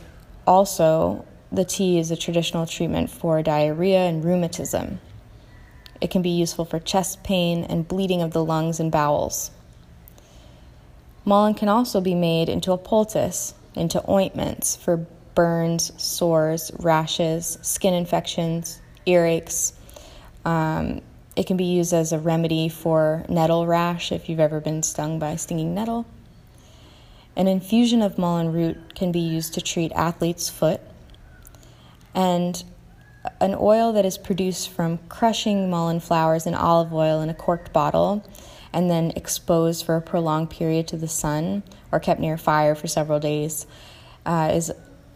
also 0.47 1.25
the 1.53 1.65
tea 1.65 1.99
is 1.99 2.11
a 2.11 2.17
traditional 2.17 2.67
treatment 2.67 3.11
for 3.11 3.43
diarrhea 3.43 3.99
and 3.99 4.25
rheumatism. 4.25 5.01
It 6.01 6.11
can 6.11 6.23
be 6.23 6.31
useful 6.31 6.65
for 6.65 6.79
chest 6.79 7.23
pain 7.23 7.65
and 7.65 7.87
bleeding 7.87 8.23
of 8.23 8.33
the 8.33 8.45
lungs 8.45 8.81
and 8.81 8.93
bowels. 8.93 9.51
Mullein 11.25 11.55
can 11.55 11.69
also 11.69 12.01
be 12.01 12.15
made 12.15 12.49
into 12.49 12.73
a 12.73 12.79
poultice, 12.79 13.55
into 13.75 14.03
ointments 14.09 14.77
for 14.77 15.07
burns, 15.35 15.93
sores, 16.03 16.71
rashes, 16.79 17.59
skin 17.63 17.95
infections, 17.95 18.81
earaches. 19.07 19.73
Um, 20.45 21.03
it 21.35 21.47
can 21.47 21.57
be 21.57 21.65
used 21.65 21.93
as 21.93 22.13
a 22.13 22.19
remedy 22.19 22.69
for 22.69 23.25
nettle 23.29 23.67
rash 23.67 24.13
if 24.13 24.29
you've 24.29 24.41
ever 24.41 24.61
been 24.61 24.83
stung 24.83 25.19
by 25.19 25.33
a 25.33 25.39
stinging 25.39 25.75
nettle. 25.75 26.07
An 27.37 27.49
infusion 27.49 28.01
of 28.01 28.17
mullein 28.17 28.53
root 28.53 28.95
can 28.95 29.13
be 29.13 29.21
used 29.21 29.53
to 29.55 29.61
treat 29.61 29.93
athlete's 29.93 30.49
foot. 30.49 30.81
And 32.15 32.65
an 33.41 33.57
oil 33.59 33.93
that 33.93 34.05
is 34.05 34.19
produced 34.19 34.71
from 34.71 34.99
crushing 35.09 35.71
mullein 35.71 36.01
flowers 36.01 36.47
in 36.47 36.55
olive 36.55 36.93
oil 36.93 37.21
in 37.21 37.29
a 37.29 37.35
corked 37.35 37.73
bottle 37.73 38.25
and 38.73 38.91
then 38.91 39.13
exposed 39.17 39.85
for 39.85 39.97
a 39.97 40.03
prolonged 40.03 40.51
period 40.51 40.87
to 40.89 40.97
the 40.97 41.09
sun 41.09 41.63
or 41.93 42.01
kept 42.01 42.21
near 42.21 42.37
fire 42.37 42.75
for 42.75 42.87
several 42.87 43.19
days 43.19 43.67
uh, 44.27 44.51
is 44.53 44.73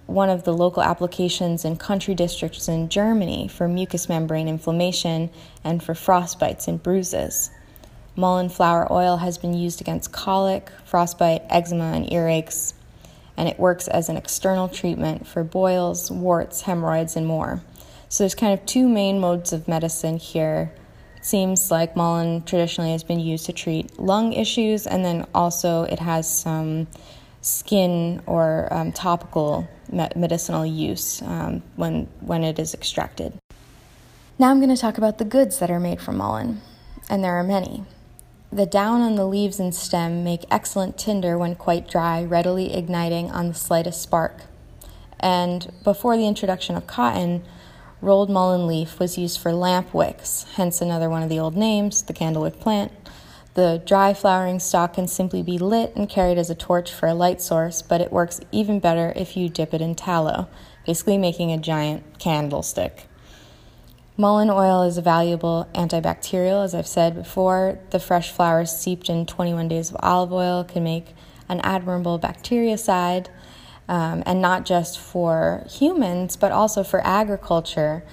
one 0.07 0.29
of 0.29 0.45
the 0.45 0.53
local 0.53 0.83
applications 0.83 1.65
in 1.65 1.77
country 1.77 2.15
districts 2.15 2.69
in 2.69 2.89
Germany 2.89 3.49
for 3.49 3.69
mucous 3.69 4.09
membrane 4.09 4.49
inflammation 4.49 5.31
and 5.63 5.83
for 5.83 5.95
frostbites 5.95 6.67
and 6.67 6.83
bruises. 6.83 7.51
Mullein 8.17 8.49
flower 8.49 8.93
oil 8.93 9.19
has 9.19 9.39
been 9.39 9.55
used 9.55 9.81
against 9.81 10.11
colic, 10.11 10.69
frostbite, 10.85 11.43
eczema, 11.49 11.93
and 11.93 12.07
earaches, 12.07 12.75
and 13.37 13.49
it 13.49 13.59
works 13.59 13.87
as 13.87 14.09
an 14.09 14.17
external 14.17 14.69
treatment 14.69 15.27
for 15.27 15.45
boils, 15.45 16.11
warts, 16.11 16.63
hemorrhoids, 16.63 17.15
and 17.15 17.27
more. 17.27 17.63
So 18.11 18.25
there's 18.25 18.35
kind 18.35 18.53
of 18.53 18.67
two 18.67 18.89
main 18.89 19.21
modes 19.21 19.53
of 19.53 19.69
medicine 19.69 20.17
here. 20.17 20.73
It 21.17 21.25
seems 21.25 21.71
like 21.71 21.95
mullein 21.95 22.45
traditionally 22.45 22.91
has 22.91 23.05
been 23.05 23.21
used 23.21 23.47
to 23.47 23.53
treat 23.53 24.01
lung 24.01 24.33
issues, 24.33 24.89
and 24.89 25.05
then 25.05 25.29
also 25.33 25.85
it 25.85 26.01
has 26.01 26.29
some 26.29 26.89
skin 27.41 28.21
or 28.27 28.67
um, 28.73 28.91
topical 28.91 29.69
medicinal 29.93 30.67
use 30.67 31.23
um, 31.23 31.63
when 31.77 32.09
when 32.21 32.43
it 32.43 32.59
is 32.59 32.75
extracted. 32.75 33.33
Now 34.41 34.51
I'm 34.51 34.59
going 34.59 34.75
to 34.75 34.81
talk 34.81 34.99
about 34.99 35.19
the 35.19 35.25
goods 35.25 35.61
that 35.61 35.71
are 35.71 35.79
made 35.79 36.01
from 36.01 36.17
mullein, 36.19 36.59
and 37.09 37.23
there 37.23 37.35
are 37.35 37.45
many. 37.45 37.85
The 38.53 38.67
down 38.67 39.03
on 39.03 39.15
the 39.15 39.25
leaves 39.25 39.61
and 39.61 39.73
stem 39.73 40.25
make 40.25 40.43
excellent 40.51 40.99
tinder 40.99 41.39
when 41.39 41.55
quite 41.55 41.89
dry, 41.89 42.25
readily 42.25 42.75
igniting 42.75 43.31
on 43.31 43.47
the 43.47 43.55
slightest 43.55 44.03
spark. 44.03 44.43
And 45.21 45.73
before 45.85 46.17
the 46.17 46.27
introduction 46.27 46.75
of 46.75 46.89
cotton, 46.89 47.45
Rolled 48.03 48.31
mullein 48.31 48.67
leaf 48.67 48.99
was 48.99 49.19
used 49.19 49.39
for 49.39 49.53
lamp 49.53 49.93
wicks, 49.93 50.47
hence 50.55 50.81
another 50.81 51.11
one 51.11 51.23
of 51.23 51.29
the 51.29 51.39
old 51.39 51.55
names, 51.55 52.03
the 52.03 52.15
candlewick 52.15 52.59
plant. 52.59 52.93
The 53.55 53.83
dry 53.85 54.15
flowering 54.15 54.59
stalk 54.59 54.95
can 54.95 55.07
simply 55.07 55.43
be 55.43 55.59
lit 55.59 55.95
and 55.95 56.09
carried 56.09 56.39
as 56.39 56.49
a 56.49 56.55
torch 56.55 56.93
for 56.93 57.09
a 57.09 57.15
light 57.15 57.43
source, 57.43 57.83
but 57.83 58.01
it 58.01 58.11
works 58.11 58.41
even 58.53 58.81
better 58.81 59.13
if 59.17 59.37
you 59.37 59.51
dip 59.51 59.75
it 59.75 59.83
in 59.83 59.95
tallow, 59.95 60.49
basically 60.87 61.19
making 61.19 61.53
a 61.53 61.59
giant 61.59 62.19
candlestick. 62.19 63.07
Mullein 64.17 64.51
oil 64.51 64.83
is 64.83 64.97
a 64.97 65.03
valuable 65.03 65.69
antibacterial, 65.75 66.65
as 66.65 66.75
I've 66.75 66.87
said 66.87 67.15
before. 67.15 67.79
The 67.91 68.01
fresh 68.01 68.31
flowers 68.31 68.75
steeped 68.75 69.11
in 69.11 69.27
21 69.27 69.69
days 69.69 69.91
of 69.91 69.97
olive 70.01 70.33
oil 70.33 70.65
can 70.65 70.85
make 70.85 71.15
an 71.51 71.61
admirable 71.61 72.19
bactericide 72.19 73.27
um, 73.91 74.23
and 74.25 74.41
not 74.41 74.65
just 74.65 75.01
for 75.01 75.67
humans, 75.69 76.37
but 76.37 76.53
also 76.53 76.85
for 76.85 77.05
agriculture. 77.05 78.05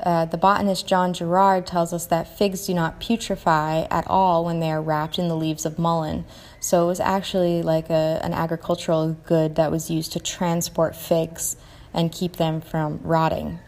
Uh, 0.00 0.24
the 0.26 0.38
botanist 0.38 0.86
John 0.86 1.12
Gerard 1.12 1.66
tells 1.66 1.92
us 1.92 2.06
that 2.06 2.38
figs 2.38 2.66
do 2.66 2.72
not 2.72 3.00
putrefy 3.00 3.88
at 3.90 4.06
all 4.06 4.44
when 4.44 4.60
they 4.60 4.70
are 4.70 4.80
wrapped 4.80 5.18
in 5.18 5.26
the 5.26 5.34
leaves 5.34 5.66
of 5.66 5.76
mullein. 5.76 6.24
So 6.60 6.84
it 6.84 6.86
was 6.86 7.00
actually 7.00 7.62
like 7.62 7.90
a, 7.90 8.20
an 8.22 8.32
agricultural 8.32 9.16
good 9.26 9.56
that 9.56 9.72
was 9.72 9.90
used 9.90 10.12
to 10.12 10.20
transport 10.20 10.94
figs 10.94 11.56
and 11.92 12.12
keep 12.12 12.36
them 12.36 12.60
from 12.60 13.00
rotting. 13.02 13.58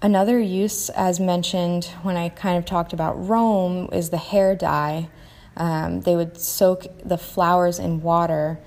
Another 0.00 0.38
use, 0.38 0.88
as 0.90 1.18
mentioned 1.18 1.86
when 2.02 2.16
I 2.16 2.28
kind 2.28 2.56
of 2.56 2.64
talked 2.64 2.92
about 2.92 3.14
Rome, 3.14 3.88
is 3.92 4.10
the 4.10 4.18
hair 4.18 4.54
dye. 4.54 5.08
Um, 5.56 6.02
they 6.02 6.14
would 6.14 6.38
soak 6.38 6.86
the 7.04 7.18
flowers 7.18 7.80
in 7.80 8.02
water 8.02 8.60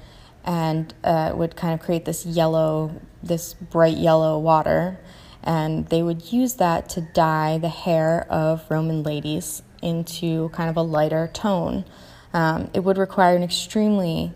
and 0.45 0.93
uh, 1.03 1.33
would 1.35 1.55
kind 1.55 1.73
of 1.73 1.85
create 1.85 2.05
this 2.05 2.25
yellow, 2.25 2.99
this 3.21 3.53
bright 3.53 3.97
yellow 3.97 4.39
water. 4.39 4.99
And 5.43 5.87
they 5.87 6.03
would 6.03 6.31
use 6.31 6.55
that 6.55 6.89
to 6.89 7.01
dye 7.01 7.57
the 7.57 7.69
hair 7.69 8.27
of 8.29 8.69
Roman 8.69 9.03
ladies 9.03 9.63
into 9.81 10.49
kind 10.49 10.69
of 10.69 10.77
a 10.77 10.81
lighter 10.81 11.29
tone. 11.33 11.85
Um, 12.33 12.69
it 12.73 12.81
would 12.81 12.97
require 12.97 13.35
an 13.35 13.43
extremely 13.43 14.33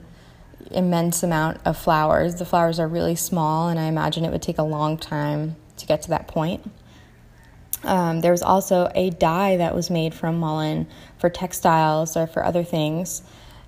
immense 0.71 1.23
amount 1.23 1.59
of 1.65 1.77
flowers. 1.77 2.35
The 2.35 2.45
flowers 2.45 2.79
are 2.79 2.87
really 2.87 3.15
small, 3.15 3.67
and 3.67 3.79
I 3.79 3.83
imagine 3.85 4.25
it 4.25 4.31
would 4.31 4.41
take 4.41 4.57
a 4.57 4.63
long 4.63 4.97
time 4.97 5.55
to 5.77 5.85
get 5.85 6.01
to 6.03 6.09
that 6.09 6.27
point. 6.27 6.69
Um, 7.83 8.21
there 8.21 8.31
was 8.31 8.41
also 8.41 8.89
a 8.95 9.09
dye 9.09 9.57
that 9.57 9.75
was 9.75 9.89
made 9.89 10.13
from 10.13 10.39
mullein 10.39 10.87
for 11.17 11.29
textiles 11.29 12.15
or 12.15 12.27
for 12.27 12.43
other 12.43 12.63
things. 12.63 13.23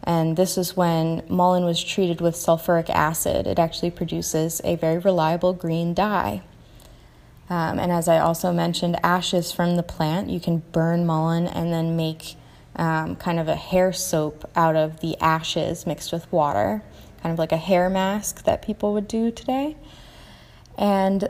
And 0.06 0.38
this 0.38 0.58
is 0.58 0.78
when 0.78 1.24
mullein 1.28 1.66
was 1.66 1.84
treated 1.84 2.22
with 2.22 2.36
sulfuric 2.36 2.90
acid. 2.90 3.48
It 3.48 3.58
actually 3.58 3.92
produces 3.92 4.62
a 4.64 4.76
very 4.76 5.00
reliable 5.00 5.54
green 5.54 5.94
dye. 5.94 6.44
Um, 7.50 7.80
and 7.80 7.92
as 7.92 8.08
I 8.08 8.20
also 8.20 8.52
mentioned, 8.52 8.98
ashes 9.04 9.52
from 9.52 9.76
the 9.76 9.84
plant, 9.84 10.30
you 10.30 10.40
can 10.40 10.60
burn 10.72 11.06
mullein 11.06 11.48
and 11.48 11.74
then 11.74 11.96
make 11.96 12.36
um, 12.76 13.16
kind 13.16 13.40
of 13.40 13.48
a 13.48 13.56
hair 13.56 13.94
soap 13.94 14.50
out 14.56 14.76
of 14.76 15.00
the 15.00 15.18
ashes 15.20 15.86
mixed 15.88 16.12
with 16.12 16.32
water, 16.32 16.84
kind 17.22 17.34
of 17.34 17.40
like 17.40 17.52
a 17.52 17.58
hair 17.58 17.90
mask 17.90 18.44
that 18.44 18.62
people 18.62 18.94
would 18.94 19.08
do 19.08 19.32
today. 19.32 19.76
And 20.78 21.30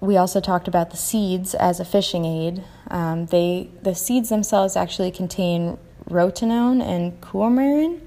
we 0.00 0.16
also 0.16 0.40
talked 0.40 0.66
about 0.66 0.90
the 0.90 0.96
seeds 0.96 1.54
as 1.54 1.78
a 1.78 1.84
fishing 1.84 2.24
aid. 2.24 2.64
Um, 2.88 3.26
they 3.26 3.70
the 3.82 3.94
seeds 3.94 4.30
themselves 4.30 4.76
actually 4.76 5.10
contain 5.10 5.78
rotenone 6.10 6.82
and 6.82 7.20
coumarin, 7.20 8.00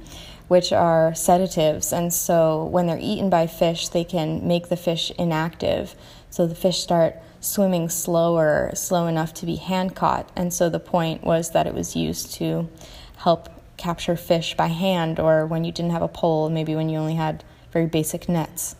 which 0.48 0.72
are 0.72 1.16
sedatives, 1.16 1.92
and 1.92 2.14
so 2.14 2.66
when 2.66 2.86
they're 2.86 3.00
eaten 3.02 3.30
by 3.30 3.48
fish, 3.48 3.88
they 3.90 4.04
can 4.04 4.48
make 4.48 4.70
the 4.70 4.78
fish 4.78 5.12
inactive. 5.18 5.96
So 6.30 6.46
the 6.46 6.56
fish 6.56 6.80
start 6.80 7.16
swimming 7.40 7.90
slower, 7.90 8.72
slow 8.74 9.08
enough 9.08 9.34
to 9.36 9.46
be 9.46 9.56
hand 9.56 9.96
caught. 9.96 10.30
And 10.36 10.54
so 10.54 10.70
the 10.70 10.80
point 10.80 11.24
was 11.24 11.52
that 11.52 11.68
it 11.68 11.74
was 11.74 11.96
used 11.96 12.34
to 12.36 12.70
help 13.18 13.50
capture 13.78 14.16
fish 14.16 14.56
by 14.56 14.68
hand, 14.68 15.20
or 15.20 15.46
when 15.46 15.64
you 15.64 15.72
didn't 15.72 15.92
have 15.92 16.02
a 16.02 16.08
pole, 16.08 16.50
maybe 16.50 16.76
when 16.76 16.90
you 16.90 16.98
only 16.98 17.16
had 17.16 17.44
very 17.72 17.88
basic 17.88 18.30
nets. 18.30 18.76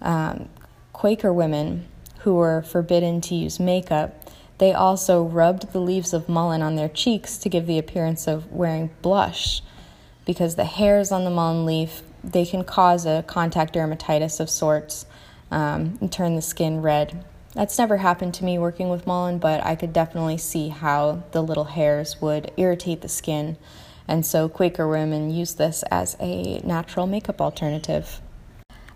Um, 0.00 0.48
Quaker 0.92 1.32
women 1.32 1.86
who 2.20 2.34
were 2.34 2.62
forbidden 2.62 3.20
to 3.22 3.34
use 3.34 3.58
makeup, 3.58 4.21
they 4.58 4.72
also 4.72 5.22
rubbed 5.22 5.72
the 5.72 5.80
leaves 5.80 6.12
of 6.12 6.28
mullein 6.28 6.62
on 6.62 6.76
their 6.76 6.88
cheeks 6.88 7.36
to 7.38 7.48
give 7.48 7.66
the 7.66 7.78
appearance 7.78 8.26
of 8.26 8.50
wearing 8.52 8.90
blush 9.02 9.62
because 10.24 10.54
the 10.54 10.64
hairs 10.64 11.10
on 11.10 11.24
the 11.24 11.30
mullein 11.30 11.66
leaf 11.66 12.02
they 12.24 12.44
can 12.44 12.64
cause 12.64 13.04
a 13.04 13.24
contact 13.26 13.74
dermatitis 13.74 14.38
of 14.40 14.48
sorts 14.48 15.06
um, 15.50 15.98
and 16.00 16.12
turn 16.12 16.36
the 16.36 16.42
skin 16.42 16.80
red. 16.80 17.24
That's 17.54 17.76
never 17.78 17.98
happened 17.98 18.34
to 18.34 18.44
me 18.44 18.58
working 18.58 18.88
with 18.88 19.06
mullein, 19.06 19.38
but 19.38 19.64
I 19.64 19.74
could 19.74 19.92
definitely 19.92 20.38
see 20.38 20.68
how 20.68 21.24
the 21.32 21.42
little 21.42 21.64
hairs 21.64 22.20
would 22.20 22.50
irritate 22.56 23.02
the 23.02 23.08
skin. 23.08 23.58
And 24.08 24.24
so 24.24 24.48
Quaker 24.48 24.88
women 24.88 25.30
use 25.30 25.54
this 25.54 25.82
as 25.90 26.16
a 26.18 26.60
natural 26.60 27.06
makeup 27.06 27.40
alternative. 27.40 28.20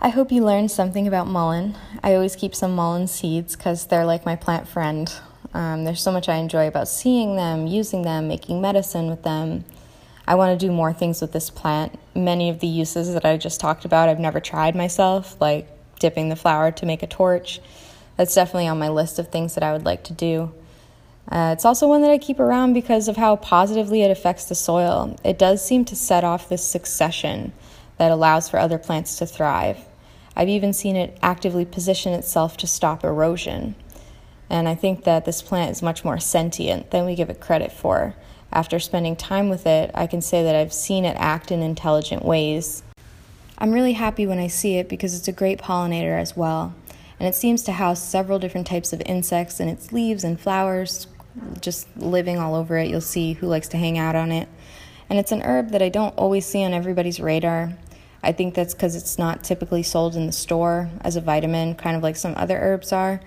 I 0.00 0.08
hope 0.08 0.32
you 0.32 0.44
learned 0.44 0.70
something 0.70 1.06
about 1.06 1.26
mullein. 1.26 1.76
I 2.02 2.14
always 2.14 2.36
keep 2.36 2.54
some 2.54 2.74
mullein 2.74 3.08
seeds 3.08 3.56
because 3.56 3.86
they're 3.86 4.04
like 4.04 4.24
my 4.24 4.36
plant 4.36 4.68
friend. 4.68 5.12
Um, 5.56 5.84
there's 5.84 6.02
so 6.02 6.12
much 6.12 6.28
I 6.28 6.36
enjoy 6.36 6.68
about 6.68 6.86
seeing 6.86 7.36
them, 7.36 7.66
using 7.66 8.02
them, 8.02 8.28
making 8.28 8.60
medicine 8.60 9.08
with 9.08 9.22
them. 9.22 9.64
I 10.28 10.34
want 10.34 10.60
to 10.60 10.66
do 10.66 10.70
more 10.70 10.92
things 10.92 11.22
with 11.22 11.32
this 11.32 11.48
plant. 11.48 11.98
Many 12.14 12.50
of 12.50 12.60
the 12.60 12.66
uses 12.66 13.14
that 13.14 13.24
I 13.24 13.38
just 13.38 13.58
talked 13.58 13.86
about, 13.86 14.10
I've 14.10 14.20
never 14.20 14.38
tried 14.38 14.76
myself, 14.76 15.40
like 15.40 15.66
dipping 15.98 16.28
the 16.28 16.36
flower 16.36 16.72
to 16.72 16.84
make 16.84 17.02
a 17.02 17.06
torch. 17.06 17.62
That's 18.18 18.34
definitely 18.34 18.68
on 18.68 18.78
my 18.78 18.90
list 18.90 19.18
of 19.18 19.28
things 19.28 19.54
that 19.54 19.64
I 19.64 19.72
would 19.72 19.86
like 19.86 20.04
to 20.04 20.12
do. 20.12 20.52
Uh, 21.26 21.54
it's 21.54 21.64
also 21.64 21.88
one 21.88 22.02
that 22.02 22.10
I 22.10 22.18
keep 22.18 22.38
around 22.38 22.74
because 22.74 23.08
of 23.08 23.16
how 23.16 23.36
positively 23.36 24.02
it 24.02 24.10
affects 24.10 24.44
the 24.44 24.54
soil. 24.54 25.18
It 25.24 25.38
does 25.38 25.66
seem 25.66 25.86
to 25.86 25.96
set 25.96 26.22
off 26.22 26.50
this 26.50 26.62
succession 26.62 27.54
that 27.96 28.10
allows 28.10 28.50
for 28.50 28.58
other 28.58 28.76
plants 28.76 29.16
to 29.16 29.26
thrive. 29.26 29.78
I've 30.36 30.50
even 30.50 30.74
seen 30.74 30.96
it 30.96 31.16
actively 31.22 31.64
position 31.64 32.12
itself 32.12 32.58
to 32.58 32.66
stop 32.66 33.04
erosion. 33.04 33.74
And 34.48 34.68
I 34.68 34.74
think 34.74 35.04
that 35.04 35.24
this 35.24 35.42
plant 35.42 35.72
is 35.72 35.82
much 35.82 36.04
more 36.04 36.18
sentient 36.18 36.90
than 36.90 37.04
we 37.04 37.14
give 37.14 37.30
it 37.30 37.40
credit 37.40 37.72
for. 37.72 38.14
After 38.52 38.78
spending 38.78 39.16
time 39.16 39.48
with 39.48 39.66
it, 39.66 39.90
I 39.94 40.06
can 40.06 40.22
say 40.22 40.44
that 40.44 40.54
I've 40.54 40.72
seen 40.72 41.04
it 41.04 41.16
act 41.18 41.50
in 41.50 41.62
intelligent 41.62 42.24
ways. 42.24 42.82
I'm 43.58 43.72
really 43.72 43.94
happy 43.94 44.26
when 44.26 44.38
I 44.38 44.46
see 44.46 44.76
it 44.76 44.88
because 44.88 45.14
it's 45.14 45.28
a 45.28 45.32
great 45.32 45.60
pollinator 45.60 46.18
as 46.18 46.36
well. 46.36 46.74
And 47.18 47.28
it 47.28 47.34
seems 47.34 47.62
to 47.64 47.72
house 47.72 48.02
several 48.02 48.38
different 48.38 48.66
types 48.66 48.92
of 48.92 49.02
insects 49.06 49.58
in 49.58 49.68
its 49.68 49.92
leaves 49.92 50.22
and 50.22 50.38
flowers, 50.38 51.06
just 51.60 51.88
living 51.96 52.38
all 52.38 52.54
over 52.54 52.76
it. 52.76 52.88
You'll 52.88 53.00
see 53.00 53.32
who 53.32 53.46
likes 53.46 53.68
to 53.68 53.78
hang 53.78 53.98
out 53.98 54.14
on 54.14 54.30
it. 54.30 54.48
And 55.08 55.18
it's 55.18 55.32
an 55.32 55.42
herb 55.42 55.70
that 55.70 55.82
I 55.82 55.88
don't 55.88 56.16
always 56.16 56.44
see 56.44 56.62
on 56.64 56.72
everybody's 56.72 57.20
radar. 57.20 57.76
I 58.22 58.32
think 58.32 58.54
that's 58.54 58.74
because 58.74 58.96
it's 58.96 59.18
not 59.18 59.44
typically 59.44 59.82
sold 59.82 60.16
in 60.16 60.26
the 60.26 60.32
store 60.32 60.90
as 61.00 61.16
a 61.16 61.20
vitamin, 61.20 61.74
kind 61.74 61.96
of 61.96 62.02
like 62.02 62.16
some 62.16 62.34
other 62.36 62.58
herbs 62.58 62.92
are. 62.92 63.20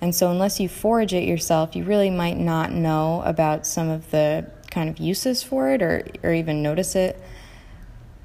And 0.00 0.14
so, 0.14 0.30
unless 0.30 0.60
you 0.60 0.68
forage 0.68 1.14
it 1.14 1.24
yourself, 1.24 1.74
you 1.74 1.84
really 1.84 2.10
might 2.10 2.36
not 2.36 2.72
know 2.72 3.22
about 3.24 3.66
some 3.66 3.88
of 3.88 4.10
the 4.10 4.50
kind 4.70 4.88
of 4.88 4.98
uses 4.98 5.42
for 5.42 5.70
it 5.70 5.82
or, 5.82 6.06
or 6.22 6.32
even 6.32 6.62
notice 6.62 6.94
it. 6.94 7.20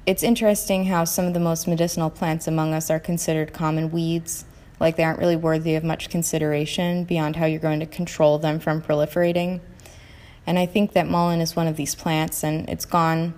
It's 0.04 0.22
interesting 0.22 0.86
how 0.86 1.04
some 1.04 1.24
of 1.26 1.34
the 1.34 1.40
most 1.40 1.66
medicinal 1.66 2.10
plants 2.10 2.46
among 2.46 2.74
us 2.74 2.90
are 2.90 2.98
considered 3.00 3.52
common 3.52 3.90
weeds, 3.90 4.44
like 4.80 4.96
they 4.96 5.04
aren't 5.04 5.18
really 5.18 5.36
worthy 5.36 5.74
of 5.76 5.84
much 5.84 6.10
consideration 6.10 7.04
beyond 7.04 7.36
how 7.36 7.46
you're 7.46 7.60
going 7.60 7.80
to 7.80 7.86
control 7.86 8.38
them 8.38 8.58
from 8.58 8.82
proliferating. 8.82 9.60
And 10.46 10.58
I 10.58 10.66
think 10.66 10.92
that 10.92 11.06
mullein 11.06 11.40
is 11.40 11.54
one 11.54 11.68
of 11.68 11.76
these 11.76 11.94
plants, 11.94 12.42
and 12.42 12.68
it's 12.68 12.84
gone 12.84 13.32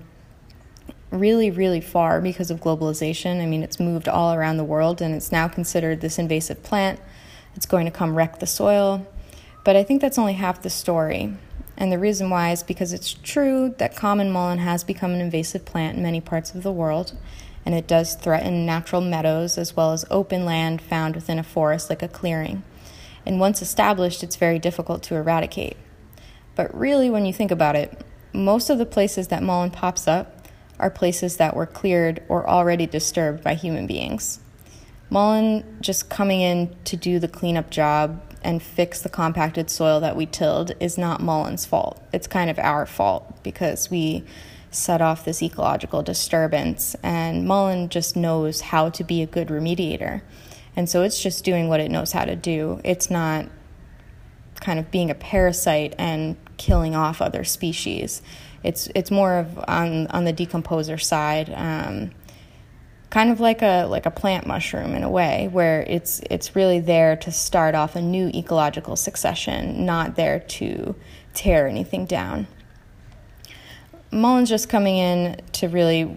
really, 1.14 1.50
really 1.50 1.80
far 1.80 2.20
because 2.20 2.50
of 2.50 2.60
globalization. 2.60 3.40
I 3.40 3.46
mean, 3.46 3.62
it's 3.62 3.78
moved 3.78 4.08
all 4.08 4.34
around 4.34 4.56
the 4.56 4.64
world 4.64 5.00
and 5.00 5.14
it's 5.14 5.30
now 5.30 5.48
considered 5.48 6.00
this 6.00 6.18
invasive 6.18 6.62
plant. 6.62 7.00
It's 7.56 7.66
going 7.66 7.84
to 7.84 7.90
come 7.90 8.16
wreck 8.16 8.40
the 8.40 8.46
soil. 8.46 9.06
But 9.64 9.76
I 9.76 9.82
think 9.82 10.00
that's 10.00 10.18
only 10.18 10.34
half 10.34 10.62
the 10.62 10.70
story. 10.70 11.34
And 11.76 11.90
the 11.90 11.98
reason 11.98 12.30
why 12.30 12.52
is 12.52 12.62
because 12.62 12.92
it's 12.92 13.14
true 13.14 13.74
that 13.78 13.96
common 13.96 14.30
mullein 14.30 14.58
has 14.58 14.84
become 14.84 15.12
an 15.12 15.20
invasive 15.20 15.64
plant 15.64 15.96
in 15.96 16.02
many 16.02 16.20
parts 16.20 16.54
of 16.54 16.62
the 16.62 16.70
world, 16.70 17.16
and 17.66 17.74
it 17.74 17.86
does 17.86 18.14
threaten 18.14 18.66
natural 18.66 19.00
meadows 19.00 19.58
as 19.58 19.74
well 19.74 19.92
as 19.92 20.04
open 20.10 20.44
land 20.44 20.80
found 20.80 21.16
within 21.16 21.38
a 21.38 21.42
forest 21.42 21.90
like 21.90 22.02
a 22.02 22.08
clearing. 22.08 22.62
And 23.26 23.40
once 23.40 23.62
established, 23.62 24.22
it's 24.22 24.36
very 24.36 24.58
difficult 24.58 25.02
to 25.04 25.16
eradicate. 25.16 25.76
But 26.54 26.72
really, 26.78 27.10
when 27.10 27.26
you 27.26 27.32
think 27.32 27.50
about 27.50 27.74
it, 27.74 28.04
most 28.32 28.70
of 28.70 28.78
the 28.78 28.86
places 28.86 29.28
that 29.28 29.42
mullein 29.42 29.70
pops 29.72 30.06
up 30.06 30.46
are 30.78 30.90
places 30.90 31.38
that 31.38 31.56
were 31.56 31.66
cleared 31.66 32.22
or 32.28 32.48
already 32.48 32.86
disturbed 32.86 33.42
by 33.42 33.54
human 33.54 33.86
beings. 33.86 34.40
Mullein 35.10 35.64
just 35.80 36.08
coming 36.08 36.40
in 36.40 36.74
to 36.84 36.96
do 36.96 37.18
the 37.18 37.28
cleanup 37.28 37.70
job 37.70 38.20
and 38.42 38.62
fix 38.62 39.00
the 39.00 39.08
compacted 39.08 39.70
soil 39.70 40.00
that 40.00 40.16
we 40.16 40.26
tilled 40.26 40.72
is 40.80 40.98
not 40.98 41.20
Mullein's 41.20 41.64
fault. 41.64 42.02
It's 42.12 42.26
kind 42.26 42.50
of 42.50 42.58
our 42.58 42.84
fault 42.86 43.42
because 43.42 43.90
we 43.90 44.24
set 44.70 45.00
off 45.00 45.24
this 45.24 45.42
ecological 45.42 46.02
disturbance, 46.02 46.96
and 47.02 47.46
Mullen 47.46 47.88
just 47.88 48.16
knows 48.16 48.60
how 48.60 48.90
to 48.90 49.04
be 49.04 49.22
a 49.22 49.26
good 49.26 49.48
remediator. 49.48 50.22
And 50.76 50.88
so 50.90 51.02
it's 51.02 51.22
just 51.22 51.44
doing 51.44 51.68
what 51.68 51.78
it 51.78 51.90
knows 51.90 52.12
how 52.12 52.24
to 52.24 52.34
do. 52.34 52.80
It's 52.82 53.08
not 53.08 53.46
kind 54.60 54.78
of 54.78 54.90
being 54.90 55.10
a 55.10 55.14
parasite 55.14 55.94
and 55.96 56.36
killing 56.56 56.96
off 56.96 57.22
other 57.22 57.44
species 57.44 58.20
it's 58.64 58.88
it's 58.94 59.10
more 59.10 59.34
of 59.38 59.58
on 59.68 60.08
on 60.08 60.24
the 60.24 60.32
decomposer 60.32 61.00
side. 61.00 61.52
Um, 61.54 62.10
kind 63.10 63.30
of 63.30 63.40
like 63.40 63.62
a 63.62 63.84
like 63.84 64.06
a 64.06 64.10
plant 64.10 64.46
mushroom 64.46 64.94
in 64.94 65.02
a 65.02 65.10
way 65.10 65.48
where 65.52 65.82
it's 65.82 66.20
it's 66.30 66.56
really 66.56 66.80
there 66.80 67.16
to 67.16 67.30
start 67.30 67.74
off 67.74 67.96
a 67.96 68.02
new 68.02 68.28
ecological 68.34 68.96
succession 68.96 69.84
not 69.84 70.16
there 70.16 70.40
to 70.40 70.94
tear 71.32 71.66
anything 71.66 72.06
down 72.06 72.46
Mullein's 74.10 74.48
just 74.48 74.68
coming 74.68 74.96
in 74.96 75.40
to 75.52 75.68
really 75.68 76.16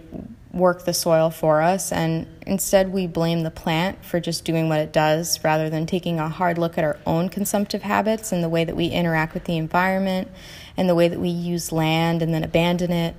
work 0.52 0.86
the 0.86 0.93
soil 0.93 1.30
for 1.30 1.62
us 1.62 1.91
and 1.91 2.28
instead 2.47 2.91
we 2.91 3.06
blame 3.06 3.43
the 3.43 3.52
plant 3.52 4.04
for 4.04 4.19
just 4.19 4.45
doing 4.45 4.69
what 4.69 4.80
it 4.80 4.91
does 4.91 5.43
rather 5.43 5.69
than 5.69 5.86
taking 5.86 6.19
a 6.19 6.30
hard 6.30 6.58
look 6.58 6.78
at 6.78 6.84
our 6.84 6.97
own 7.06 7.30
consumptive 7.30 7.84
habits 7.84 8.32
and 8.32 8.43
the 8.43 8.50
way 8.50 8.63
that 8.63 8.76
we 8.76 8.88
interact 8.88 9.34
with 9.34 9.43
the 9.43 9.58
environment 9.58 10.30
and 10.78 10.88
the 10.88 10.95
way 10.95 11.08
that 11.08 11.19
we 11.19 11.30
use 11.30 11.71
land 11.71 12.21
and 12.21 12.34
then 12.34 12.43
abandon 12.43 12.91
it. 12.91 13.15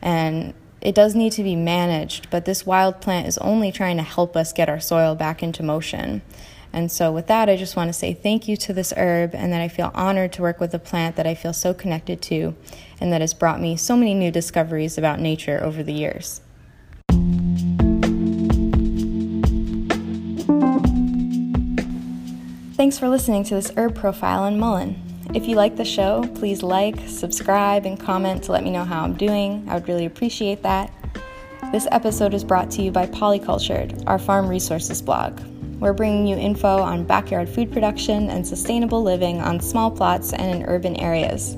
And 0.00 0.54
it 0.82 0.96
does 0.96 1.14
need 1.14 1.30
to 1.32 1.44
be 1.44 1.54
managed, 1.54 2.28
but 2.28 2.44
this 2.44 2.66
wild 2.66 3.00
plant 3.00 3.28
is 3.28 3.38
only 3.38 3.70
trying 3.70 3.96
to 3.98 4.02
help 4.02 4.36
us 4.36 4.52
get 4.52 4.68
our 4.68 4.80
soil 4.80 5.14
back 5.14 5.42
into 5.42 5.62
motion. 5.62 6.22
And 6.72 6.90
so, 6.90 7.12
with 7.12 7.28
that, 7.28 7.48
I 7.48 7.56
just 7.56 7.76
want 7.76 7.88
to 7.88 7.92
say 7.92 8.14
thank 8.14 8.48
you 8.48 8.56
to 8.56 8.72
this 8.72 8.92
herb 8.96 9.34
and 9.34 9.52
that 9.52 9.60
I 9.60 9.68
feel 9.68 9.92
honored 9.94 10.32
to 10.34 10.42
work 10.42 10.58
with 10.58 10.74
a 10.74 10.78
plant 10.78 11.16
that 11.16 11.26
I 11.26 11.34
feel 11.34 11.52
so 11.52 11.72
connected 11.72 12.20
to 12.22 12.56
and 13.00 13.12
that 13.12 13.20
has 13.20 13.34
brought 13.34 13.60
me 13.60 13.76
so 13.76 13.96
many 13.96 14.14
new 14.14 14.30
discoveries 14.30 14.98
about 14.98 15.20
nature 15.20 15.62
over 15.62 15.82
the 15.82 15.92
years. 15.92 16.40
Thanks 22.74 22.98
for 22.98 23.08
listening 23.08 23.44
to 23.44 23.54
this 23.54 23.70
herb 23.76 23.94
profile 23.94 24.42
on 24.42 24.58
mullein. 24.58 25.01
If 25.34 25.48
you 25.48 25.56
like 25.56 25.76
the 25.76 25.84
show, 25.84 26.24
please 26.34 26.62
like, 26.62 27.08
subscribe, 27.08 27.86
and 27.86 27.98
comment 27.98 28.44
to 28.44 28.52
let 28.52 28.62
me 28.62 28.70
know 28.70 28.84
how 28.84 29.02
I'm 29.02 29.14
doing. 29.14 29.66
I 29.66 29.74
would 29.74 29.88
really 29.88 30.04
appreciate 30.04 30.62
that. 30.62 30.92
This 31.72 31.88
episode 31.90 32.34
is 32.34 32.44
brought 32.44 32.70
to 32.72 32.82
you 32.82 32.90
by 32.90 33.06
Polycultured, 33.06 34.04
our 34.06 34.18
farm 34.18 34.46
resources 34.46 35.00
blog. 35.00 35.40
We're 35.80 35.94
bringing 35.94 36.26
you 36.26 36.36
info 36.36 36.82
on 36.82 37.04
backyard 37.04 37.48
food 37.48 37.72
production 37.72 38.28
and 38.28 38.46
sustainable 38.46 39.02
living 39.02 39.40
on 39.40 39.58
small 39.58 39.90
plots 39.90 40.34
and 40.34 40.54
in 40.54 40.68
urban 40.68 40.96
areas. 40.96 41.56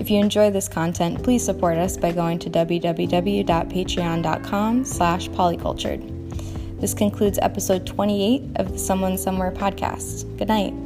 If 0.00 0.10
you 0.10 0.18
enjoy 0.18 0.50
this 0.50 0.68
content, 0.68 1.22
please 1.22 1.44
support 1.44 1.78
us 1.78 1.96
by 1.96 2.10
going 2.10 2.40
to 2.40 2.50
www.patreon.com 2.50 4.84
slash 4.84 5.28
polycultured. 5.28 6.80
This 6.80 6.94
concludes 6.94 7.38
episode 7.40 7.86
28 7.86 8.42
of 8.56 8.72
the 8.72 8.78
Someone 8.78 9.16
Somewhere 9.16 9.52
podcast. 9.52 10.36
Good 10.36 10.48
night. 10.48 10.83